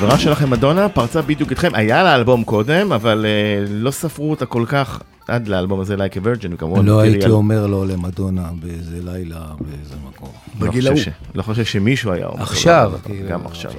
החברה 0.04 0.20
שלכם, 0.20 0.50
מדונה, 0.50 0.90
פרצה 0.90 1.22
בדיוק 1.22 1.50
איתכם, 1.52 1.76
היה 1.76 2.04
לה 2.04 2.16
אלבום 2.16 2.44
קודם, 2.44 2.92
אבל 2.92 3.26
uh, 3.26 3.70
לא 3.70 3.92
ספרו 3.92 4.32
אותה 4.32 4.46
כל 4.46 4.66
כך 4.68 5.02
עד 5.28 5.48
לאלבום 5.48 5.80
הזה, 5.80 5.96
Like 5.96 6.14
a 6.14 6.26
Virgin, 6.26 6.48
וכמובן... 6.52 6.86
לא 6.86 7.00
הייתי 7.00 7.26
על- 7.26 7.32
אומר 7.32 7.68
לו 7.68 7.86
למדונה 7.86 8.50
באיזה 8.60 9.00
לילה, 9.04 9.46
באיזה 9.60 9.96
מקום. 10.08 10.30
לא 10.60 10.68
בגיל 10.68 10.88
ההוא. 10.88 11.00
לא 11.36 11.42
חושב 11.42 11.66
שמישהו 11.66 12.12
היה 12.12 12.26
אומר. 12.26 12.42
עכשיו, 12.44 12.92
אבל 12.92 12.98
כאילו, 13.04 13.30
גם 13.30 13.46
עכשיו. 13.46 13.72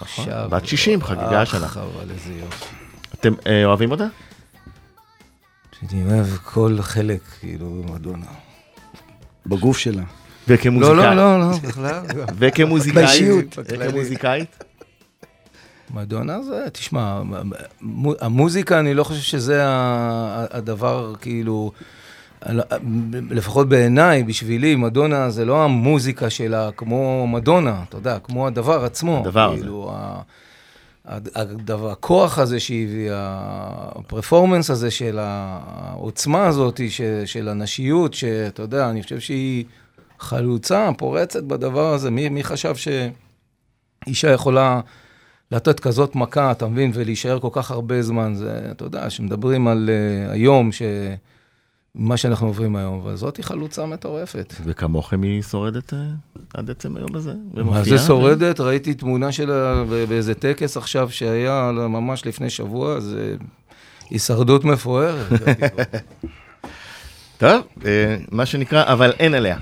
עכשיו. 0.00 0.24
נכון. 0.26 0.50
בת 0.50 0.66
60, 0.66 1.02
חגיגה 1.02 1.42
אך, 1.42 1.54
השנה. 1.54 1.66
אבל 1.66 2.10
איזה 2.10 2.32
יופי. 2.40 2.64
אתם 3.14 3.32
אה, 3.46 3.64
אוהבים 3.64 3.90
אותה? 3.90 4.06
שאני 5.80 6.04
אוהב 6.04 6.26
כל 6.44 6.76
חלק, 6.80 7.20
כאילו, 7.40 7.82
במדונה. 7.86 8.26
בגוף 9.46 9.78
שלה. 9.78 10.02
וכמוזיקאית. 10.48 10.96
לא, 10.98 11.14
לא, 11.14 11.40
לא, 11.40 11.50
לא, 11.50 11.56
בכלל. 11.68 12.00
וכמוזיקאית. 12.38 12.94
באישיות. 13.06 13.58
וכמוזיקאית. 13.58 14.64
מדונה 15.92 16.42
זה, 16.42 16.64
תשמע, 16.72 17.22
מו- 17.80 18.12
המוזיקה, 18.20 18.78
אני 18.78 18.94
לא 18.94 19.04
חושב 19.04 19.20
שזה 19.20 19.64
ה- 19.66 20.46
הדבר, 20.50 21.14
כאילו, 21.20 21.72
לפחות 23.30 23.68
בעיניי, 23.68 24.22
בשבילי, 24.22 24.76
מדונה 24.76 25.30
זה 25.30 25.44
לא 25.44 25.64
המוזיקה 25.64 26.30
שלה 26.30 26.70
כמו 26.76 27.26
מדונה, 27.26 27.82
אתה 27.88 27.96
יודע, 27.96 28.18
כמו 28.18 28.46
הדבר 28.46 28.84
עצמו. 28.84 29.18
הדבר 29.20 29.50
הזה. 29.52 29.60
כאילו, 29.60 29.90
ה- 29.94 30.20
הד- 31.04 31.28
הדבר, 31.34 31.90
הכוח 31.90 32.38
הזה 32.38 32.60
שהיא 32.60 32.88
הביאה, 32.88 33.36
הפרפורמנס 33.94 34.70
הזה 34.70 34.90
של 34.90 35.18
העוצמה 35.20 36.46
הזאת, 36.46 36.80
ש- 36.88 37.00
של 37.24 37.48
הנשיות, 37.48 38.14
שאתה 38.14 38.62
יודע, 38.62 38.90
אני 38.90 39.02
חושב 39.02 39.20
שהיא 39.20 39.64
חלוצה, 40.18 40.88
פורצת 40.98 41.42
בדבר 41.42 41.92
הזה. 41.94 42.10
מי, 42.10 42.28
מי 42.28 42.44
חשב 42.44 42.74
שאישה 42.76 44.30
יכולה 44.30 44.80
לתת 45.52 45.80
כזאת 45.80 46.14
מכה, 46.14 46.50
אתה 46.50 46.66
מבין, 46.66 46.90
ולהישאר 46.94 47.40
כל 47.40 47.48
כך 47.52 47.70
הרבה 47.70 48.02
זמן? 48.02 48.34
זה, 48.34 48.68
אתה 48.70 48.84
יודע, 48.84 49.10
שמדברים 49.10 49.68
על 49.68 49.90
uh, 50.28 50.32
היום, 50.32 50.72
ש... 50.72 50.82
מה 51.94 52.16
שאנחנו 52.16 52.46
עוברים 52.46 52.76
היום, 52.76 53.00
אבל 53.00 53.16
זאת 53.16 53.36
היא 53.36 53.44
חלוצה 53.44 53.86
מטורפת. 53.86 54.54
וכמוכם 54.64 55.22
היא 55.22 55.42
שורדת 55.42 55.94
אה, 55.94 55.98
עד 56.54 56.70
עצם 56.70 56.96
היום 56.96 57.14
הזה? 57.14 57.32
מה? 57.54 57.82
זה 57.84 57.98
שורדת? 57.98 58.60
ראיתי 58.60 58.94
תמונה 58.94 59.32
שלה 59.32 59.84
באיזה 60.08 60.34
טקס 60.34 60.76
עכשיו 60.76 61.10
שהיה 61.10 61.70
ממש 61.72 62.26
לפני 62.26 62.50
שבוע, 62.50 63.00
זה 63.00 63.36
הישרדות 64.10 64.64
מפוארת. 64.64 65.26
טוב, 67.38 67.66
אה, 67.84 68.16
מה 68.30 68.46
שנקרא, 68.46 68.92
אבל 68.92 69.12
אין 69.18 69.34
עליה. 69.34 69.56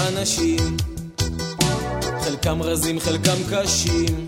אנשים, 0.00 0.76
חלקם 2.24 2.62
רזים, 2.62 3.00
חלקם 3.00 3.36
קשים, 3.50 4.26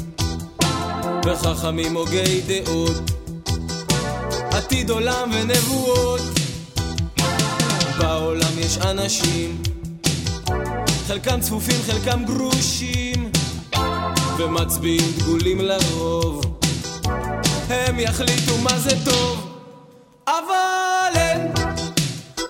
וחכמים 1.27 1.97
הוגי 1.97 2.41
דעות, 2.47 3.11
עתיד 4.51 4.91
עולם 4.91 5.31
ונבואות. 5.35 6.21
בעולם 7.99 8.59
יש 8.59 8.79
אנשים, 8.79 9.63
חלקם 11.07 11.41
צפופים, 11.41 11.81
חלקם 11.87 12.25
גרושים, 12.25 13.31
ומצביעים 14.39 15.13
דגולים 15.19 15.61
לרוב. 15.61 16.59
הם 17.69 17.99
יחליטו 17.99 18.59
מה 18.59 18.79
זה 18.79 18.97
טוב, 19.05 19.47
אבל 20.27 21.13
אין 21.15 21.53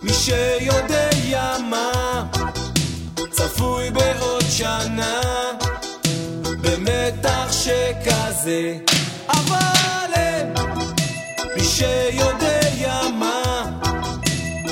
מי 0.03 0.12
שיודע 0.12 0.97
שכזה 7.69 8.77
אבל 9.29 10.12
אין 10.14 10.53
מי 11.57 11.64
שיודע 11.64 13.09
מה 13.19 13.64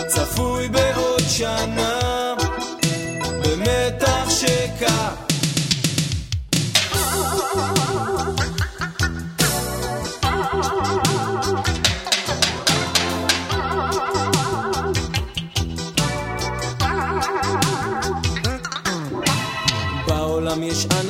צפוי 0.07 0.69
בעוד 0.69 1.23
שנה 1.29 2.01
במתח 3.43 4.31
שכזה 4.31 5.27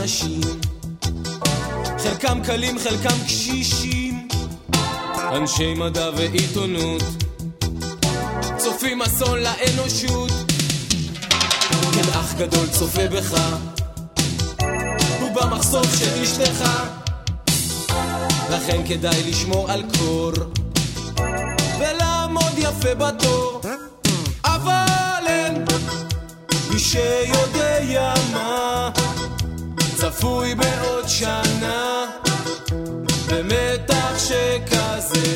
אנשים, 0.07 0.46
חלקם 2.07 2.43
קלים, 2.45 2.79
חלקם 2.79 3.25
קשישים, 3.27 4.29
אנשי 5.19 5.75
מדע 5.75 6.11
ועיתונות, 6.17 7.03
צופים 8.57 9.03
אסון 9.03 9.39
לאנושות. 9.39 10.31
כן, 11.95 12.09
אח 12.13 12.35
גדול 12.35 12.67
צופה 12.67 13.09
בך, 13.09 13.39
הוא 15.21 15.31
במחסום 15.35 15.85
של 15.99 16.23
אשתך, 16.23 16.71
לכן 18.51 18.83
כדאי 18.89 19.31
לשמור 19.31 19.71
על 19.71 19.83
קור, 19.99 20.33
ולעמוד 21.79 22.53
יפה 22.59 22.95
בתור, 22.95 23.61
אבל 24.45 25.27
אין 25.27 25.65
מי 26.71 26.79
שיודע 26.79 28.15
מה 28.33 28.66
צפוי 29.97 30.55
בעוד 30.55 31.09
שנה. 31.09 32.05
במתח 33.29 34.19
שכזה. 34.19 35.33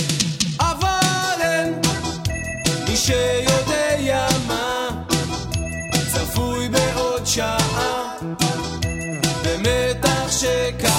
אבל 0.60 1.40
אין 1.40 1.80
מי 2.88 2.96
שיודע 2.96 4.26
מה. 4.46 4.88
צפוי 6.12 6.68
בעוד 6.68 7.26
שעה. 7.26 8.16
במתח 9.44 10.30
שכזה 10.30 10.89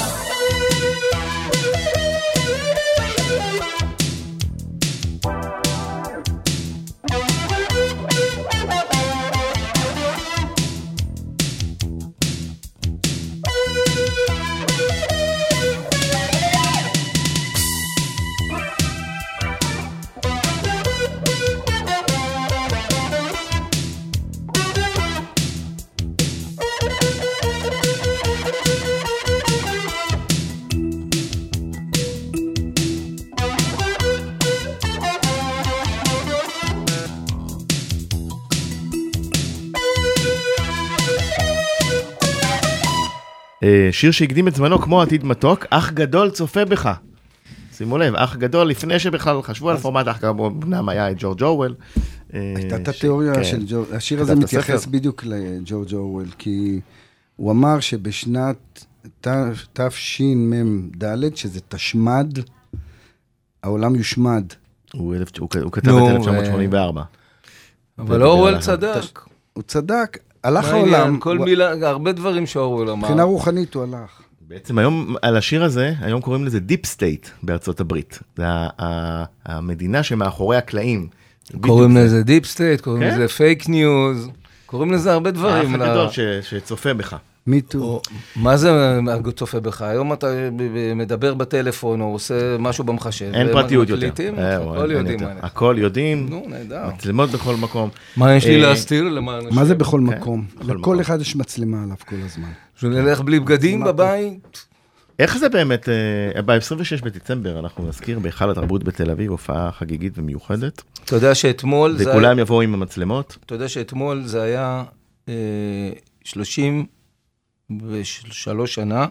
שיר 43.92 44.12
שהקדים 44.12 44.48
את 44.48 44.56
זמנו 44.56 44.80
כמו 44.80 45.02
עתיד 45.02 45.26
מתוק, 45.26 45.66
אח 45.70 45.92
גדול 45.92 46.30
צופה 46.30 46.66
בך. 46.66 46.92
שימו 47.74 47.98
לב, 47.98 48.16
אח 48.16 48.36
גדול, 48.36 48.68
לפני 48.68 49.00
שבכלל 49.00 49.42
חשבו 49.42 49.70
על 49.70 49.78
פורמט 49.78 50.08
אח 50.08 50.18
גדול, 50.18 50.34
אמנם 50.64 50.90
היה 50.90 51.12
את 51.12 51.16
ג'ורג' 51.20 51.44
אורוול. 51.44 51.76
אה, 52.34 52.54
הייתה 52.56 52.76
את 52.76 52.88
התיאוריה 52.88 53.36
כן. 53.36 53.44
של 53.44 53.64
ג'ורג', 53.68 53.94
השיר 53.94 54.22
הזה 54.22 54.36
מתייחס. 54.36 54.86
בדיוק 54.86 55.24
לג'ורג' 55.26 55.94
אורוול, 55.94 56.26
כי 56.38 56.80
הוא 57.36 57.52
אמר 57.52 57.80
שבשנת 57.80 58.86
ת- 59.22 59.28
תשמ"ד, 59.74 61.36
שזה 61.36 61.60
תשמד, 61.70 62.40
העולם 63.64 63.96
יושמד. 63.96 64.44
הוא 64.94 65.16
כתב 65.72 65.90
את 65.90 66.12
1984. 66.12 67.04
אבל 68.00 68.18
זה 68.20 68.24
אורוול 68.26 68.60
צדק. 68.60 69.20
הוא 69.54 69.64
צדק, 69.64 70.18
הלך? 70.44 70.66
העולם, 70.70 71.18
כל 71.20 71.38
הוא- 71.38 71.46
מילה, 71.46 71.90
הרבה 71.90 72.12
דברים 72.12 72.46
שאורוול 72.46 72.90
אמר. 72.90 73.02
מבחינה 73.08 73.24
רוחנית 73.24 73.74
הוא 73.74 73.84
הלך. 73.84 74.22
בעצם 74.48 74.78
היום, 74.78 75.16
על 75.22 75.38
השיר 75.38 75.64
הזה, 75.64 75.94
היום 76.02 76.22
קוראים 76.22 76.46
לזה 76.46 76.60
deep 76.60 76.86
state 76.86 77.28
בארצות 77.44 77.80
הברית. 77.80 78.20
זה 78.38 78.44
המדינה 79.46 80.04
שמאחורי 80.04 80.58
הקלעים. 80.58 81.08
קוראים. 81.62 81.98
לזה 81.98 82.24
deep 82.24 82.46
state, 82.46 82.82
קוראים 82.82 83.02
כן? 83.04 83.10
לזה 83.16 83.28
fake 83.28 83.70
news, 83.70 84.30
קוראים 84.66 84.92
לזה 84.92 85.14
הרבה 85.14 85.30
האח 85.30 85.36
דברים. 85.36 85.76
ל- 85.76 85.82
הגדול 85.82 86.10
ש- 86.10 86.20
שצופה 86.50 86.94
בך. 86.94 87.16
me 87.48 87.62
too. 87.62 88.02
מה 88.36 88.58
זה 88.58 89.00
צופה 89.36 89.60
בך? 89.60 89.82
היום 89.82 90.14
אתה 90.14 90.50
מדבר 90.96 91.34
בטלפון 91.34 92.02
או 92.02 92.06
עושה 92.06 92.58
משהו 92.60 92.84
במחשב. 92.84 93.32
אין 93.34 93.48
פרטיות 93.52 93.90
יותר. 93.90 94.08
מקליטים, 94.08 94.40
אה, 94.40 94.56
הכל 94.56 94.92
יודעים. 94.92 95.20
הכל 95.42 95.76
יודעים. 95.78 96.30
נו, 96.30 96.46
נהדר. 96.48 96.88
מצלמות 96.88 97.30
בכל 97.30 97.56
מקום. 97.56 97.90
מה 98.18 98.36
יש 98.36 98.46
לי 98.46 98.64
אה, 98.64 98.70
להסתיר 98.70 99.20
מה 99.52 99.66
זה 99.66 99.76
בכל 99.76 100.02
כן, 100.08 100.18
מקום? 100.18 100.46
לכל 100.62 101.02
אחד 101.02 101.22
יש 101.22 101.36
מצלמה 101.36 101.84
עליו 101.84 101.96
כל 102.06 102.16
הזמן. 102.26 102.50
שנלך 102.76 103.22
בלי 103.22 103.40
בגדים 103.40 103.84
בבית? 103.84 104.66
איך 105.20 105.38
זה 105.38 105.50
באמת, 105.50 105.90
אה, 105.90 106.42
ב-26 106.42 107.04
בדצמבר 107.04 107.60
אנחנו 107.60 107.88
נזכיר 107.88 108.20
בהיכל 108.20 108.52
התרבות 108.52 108.84
בתל 108.84 109.12
אביב 109.12 109.32
הופעה 109.32 109.72
חגיגית 109.72 110.14
ומיוחדת. 110.16 110.84
אתה 111.06 111.16
יודע 111.16 111.36
שאתמול... 111.36 111.96
וכולם 112.00 112.40
יבואו 112.40 112.62
עם 112.62 112.74
המצלמות. 112.74 113.38
אתה 113.46 113.56
יודע 113.56 113.68
שאתמול 113.68 114.24
זה 114.26 114.42
היה 114.42 114.84
30... 116.24 116.86
בשלוש 117.78 118.74
שנה, 118.74 119.06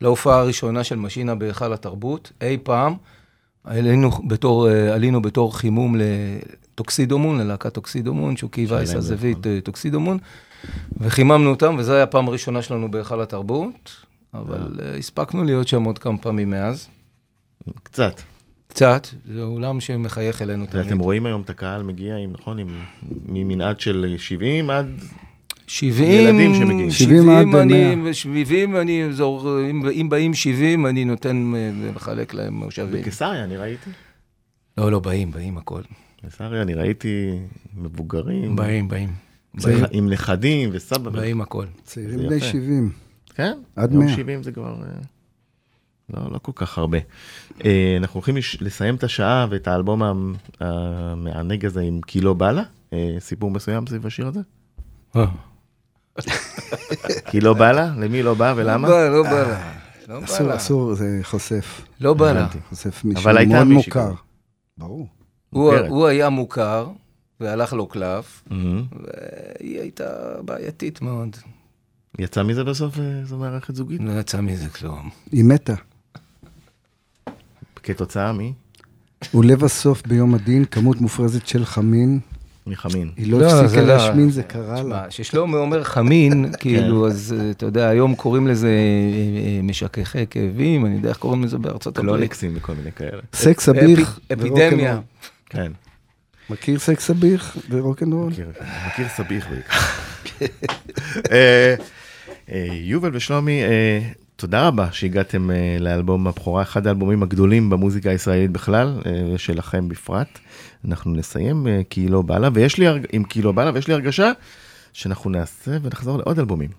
להופעה 0.00 0.40
הראשונה 0.40 0.84
של 0.84 0.96
משינה 0.96 1.34
בהיכל 1.34 1.72
התרבות, 1.72 2.32
אי 2.40 2.58
פעם. 2.62 2.94
עלינו 3.64 4.10
בתור, 4.10 4.68
אה, 4.68 4.94
עלינו 4.94 5.22
בתור 5.22 5.58
חימום 5.58 5.96
לטוקסידומון, 5.98 7.40
ללהקת 7.40 7.74
טוקסידומון, 7.74 8.36
שוקי 8.36 8.66
וייס 8.68 8.94
הזווית 8.94 9.46
אה, 9.46 9.58
טוקסידומון, 9.64 10.18
וחיממנו 10.96 11.50
אותם, 11.50 11.76
וזו 11.78 11.92
הייתה 11.92 12.02
הפעם 12.02 12.28
הראשונה 12.28 12.62
שלנו 12.62 12.90
בהיכל 12.90 13.20
התרבות, 13.20 14.04
אבל 14.34 14.78
אה. 14.82 14.96
הספקנו 14.96 15.44
להיות 15.44 15.68
שם 15.68 15.84
עוד 15.84 15.98
כמה 15.98 16.18
פעמים 16.18 16.50
מאז. 16.50 16.88
קצת. 17.82 18.20
קצת, 18.68 19.06
זה 19.34 19.42
אולם 19.42 19.80
שמחייך 19.80 20.42
אלינו 20.42 20.66
תמיד. 20.66 20.86
אתם 20.86 20.98
רואים 20.98 21.26
היום 21.26 21.42
את 21.42 21.50
הקהל 21.50 21.82
מגיע, 21.82 22.16
עם, 22.16 22.32
נכון, 22.32 22.58
עם, 22.58 22.68
ממנעד 23.26 23.80
של 23.80 24.14
70 24.18 24.70
עד 24.70 24.86
70, 25.70 26.10
ילדים 26.10 26.54
שמגיעים. 26.54 26.90
70 26.90 27.28
עד 27.28 27.46
100. 27.46 27.62
אני, 27.62 28.14
70, 28.14 28.76
אני, 28.76 29.12
זור, 29.12 29.48
אם, 29.70 29.82
אם 30.00 30.08
באים 30.08 30.34
70, 30.34 30.86
אני 30.86 31.04
נותן, 31.04 31.52
אה, 31.56 31.90
מחלק 31.94 32.34
להם 32.34 32.54
מושבים. 32.54 32.90
בקיסריה 33.00 33.44
אני 33.44 33.56
ראיתי. 33.56 33.90
לא, 34.78 34.92
לא, 34.92 34.98
באים, 34.98 35.30
באים 35.30 35.58
הכל. 35.58 35.80
בקיסריה 36.18 36.62
אני 36.62 36.74
ראיתי 36.74 37.38
מבוגרים. 37.76 38.56
באים, 38.56 38.88
באים. 38.88 39.08
עם 39.54 39.60
באים, 39.62 39.84
נכ- 39.84 39.88
עם 39.90 40.08
נכדים 40.10 40.70
וסבא. 40.72 41.10
באים 41.10 41.40
הכל. 41.40 41.64
צעירים 41.84 42.18
בני 42.18 42.36
יפה. 42.36 42.46
70. 42.46 42.90
כן, 43.34 43.58
עד 43.76 43.92
יום 43.92 44.04
100. 44.04 44.16
70 44.16 44.42
זה 44.42 44.52
כבר... 44.52 44.74
אה, 44.82 44.88
לא, 46.14 46.32
לא 46.32 46.38
כל 46.38 46.52
כך 46.54 46.78
הרבה. 46.78 46.98
אה, 47.64 47.94
אנחנו 47.96 48.14
הולכים 48.18 48.36
לסיים 48.60 48.94
את 48.94 49.04
השעה 49.04 49.46
ואת 49.50 49.68
האלבום 49.68 50.02
המ- 50.02 50.34
המענג 50.60 51.66
הזה 51.66 51.80
עם 51.80 52.00
כי 52.06 52.20
לא 52.20 52.34
בא 52.34 52.52
לה. 52.52 52.62
אה, 52.92 53.16
סיפור 53.18 53.50
מסוים 53.50 53.86
סביב 53.86 54.06
השיר 54.06 54.26
הזה? 54.26 54.40
אה. 56.72 57.20
כי 57.30 57.40
לא 57.40 57.54
בא 57.54 57.72
לה? 57.72 57.92
למי 57.96 58.22
לא 58.22 58.34
בא 58.34 58.54
ולמה? 58.56 58.88
לא 58.88 58.94
בא, 58.94 59.08
לא 59.08 59.22
בא 59.22 59.42
לה. 59.42 59.72
לא 60.08 60.20
בא 60.20 60.24
אסור. 60.24 60.56
אסור, 60.56 60.94
זה 60.94 61.18
חוסף. 61.22 61.80
לא 62.00 62.14
בא 62.14 62.32
לה. 62.32 62.48
חושף 62.68 63.04
מישהו 63.04 63.30
מאוד 63.48 63.66
מוכר. 63.66 64.12
ברור. 64.78 65.08
הוא, 65.50 66.06
היה 66.06 66.28
מוכר, 66.28 66.88
והלך 67.40 67.72
לו 67.72 67.86
קלף. 67.86 68.44
והיא 68.50 69.80
הייתה 69.80 70.04
בעייתית 70.44 71.02
מאוד. 71.02 71.36
יצא 72.18 72.42
מזה 72.42 72.64
בסוף 72.64 72.98
אה, 72.98 73.24
זו 73.24 73.36
מערכת 73.36 73.74
זוגית? 73.74 74.00
לא 74.04 74.20
יצא 74.20 74.40
מזה 74.40 74.68
כלום. 74.68 75.10
היא 75.32 75.44
מתה. 75.44 75.74
כתוצאה 77.82 78.32
מ... 78.32 78.38
ולבסוף 79.34 80.06
ביום 80.06 80.34
הדין, 80.34 80.64
כמות 80.64 81.00
מופרזת 81.00 81.46
של 81.46 81.64
חמין, 81.64 82.20
מחמין. 82.66 83.10
היא 83.16 83.32
לא 83.32 83.40
לא, 83.40 83.46
הפסיקה 83.60 83.80
לא- 83.82 83.86
להשמין, 83.86 84.30
זה 84.30 84.42
קרה 84.42 84.82
לה. 84.82 85.06
כששלמה 85.08 85.58
אומר 85.58 85.84
חמין, 85.84 86.46
כאילו, 86.60 87.06
אז 87.06 87.34
אה, 87.38 87.50
אתה 87.50 87.66
יודע, 87.66 87.88
היום 87.88 88.14
קוראים 88.14 88.48
לזה 88.48 88.68
אה, 88.68 88.72
אה, 89.56 89.62
משככי 89.62 90.26
כאבים, 90.30 90.86
אני 90.86 90.94
יודע 90.94 91.08
איך 91.08 91.18
קוראים 91.18 91.44
לזה 91.44 91.58
בארצות 91.58 91.98
הברית. 91.98 92.10
קלוניקסים 92.14 92.52
וכל 92.56 92.72
מיני 92.74 92.92
כאלה. 92.92 93.22
סקס 93.34 93.68
אביך 93.68 94.18
אפידמיה. 94.32 95.00
כן, 95.50 95.72
מכיר 96.50 96.78
סקס 96.78 97.10
אביך 97.10 97.56
ורוקנרול? 97.70 98.32
מכיר, 98.86 99.08
סביח 99.08 99.46
בעיקר. 99.48 99.76
יובל 102.84 103.10
ושלומי, 103.16 103.60
תודה 104.40 104.66
רבה 104.68 104.92
שהגעתם 104.92 105.50
אה, 105.50 105.76
לאלבום 105.80 106.26
הבכורה, 106.26 106.62
אחד 106.62 106.86
האלבומים 106.86 107.22
הגדולים 107.22 107.70
במוזיקה 107.70 108.10
הישראלית 108.10 108.50
בכלל, 108.50 109.00
אה, 109.06 109.12
ושלכם 109.34 109.88
בפרט. 109.88 110.38
אנחנו 110.88 111.14
נסיים 111.14 111.66
אה, 111.66 111.80
כי 111.90 112.00
היא 112.00 112.10
לא 112.10 112.22
בא 112.22 112.38
לה, 112.38 112.48
ויש 112.54 112.78
לי, 112.78 112.86
הרג- 112.86 113.06
עם 113.12 113.24
כי 113.24 113.38
היא 113.38 113.44
לא 113.44 113.52
בא 113.52 113.64
לה, 113.64 113.70
ויש 113.74 113.88
לי 113.88 113.94
הרגשה 113.94 114.32
שאנחנו 114.92 115.30
נעשה 115.30 115.76
ונחזור 115.82 116.18
לעוד 116.18 116.38
אלבומים. 116.38 116.70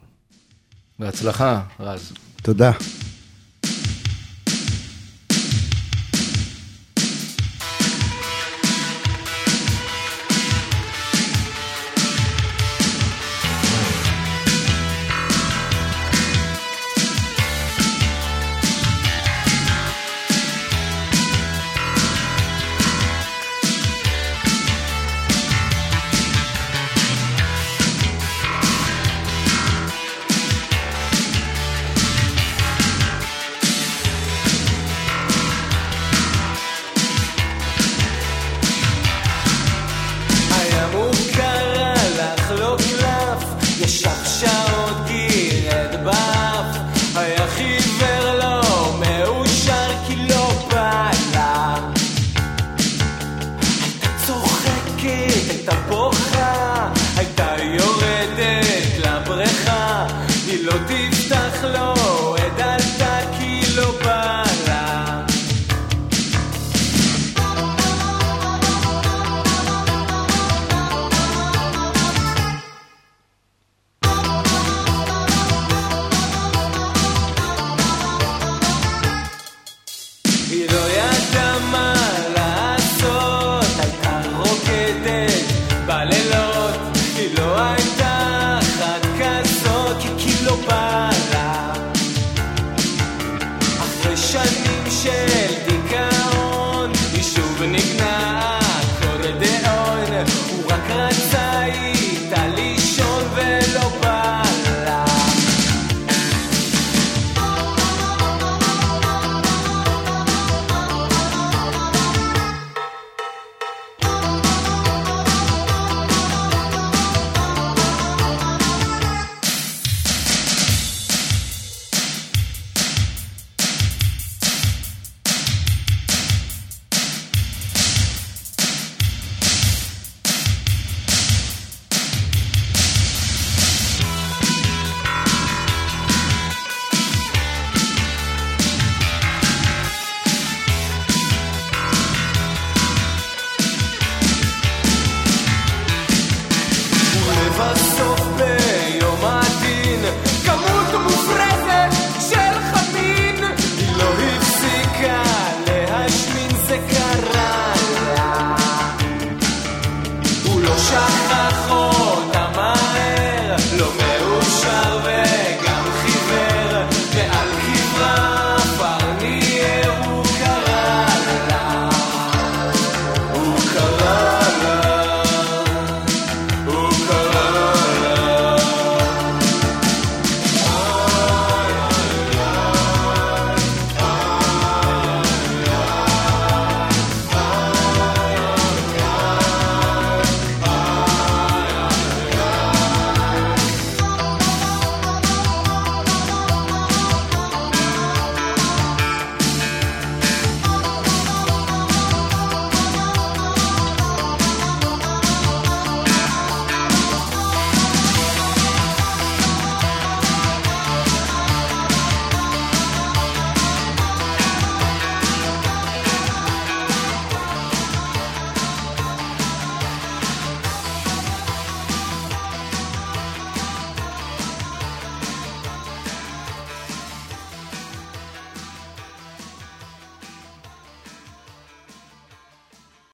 בהצלחה, 1.00 1.62
רז. 1.80 2.14
תודה. 2.42 2.72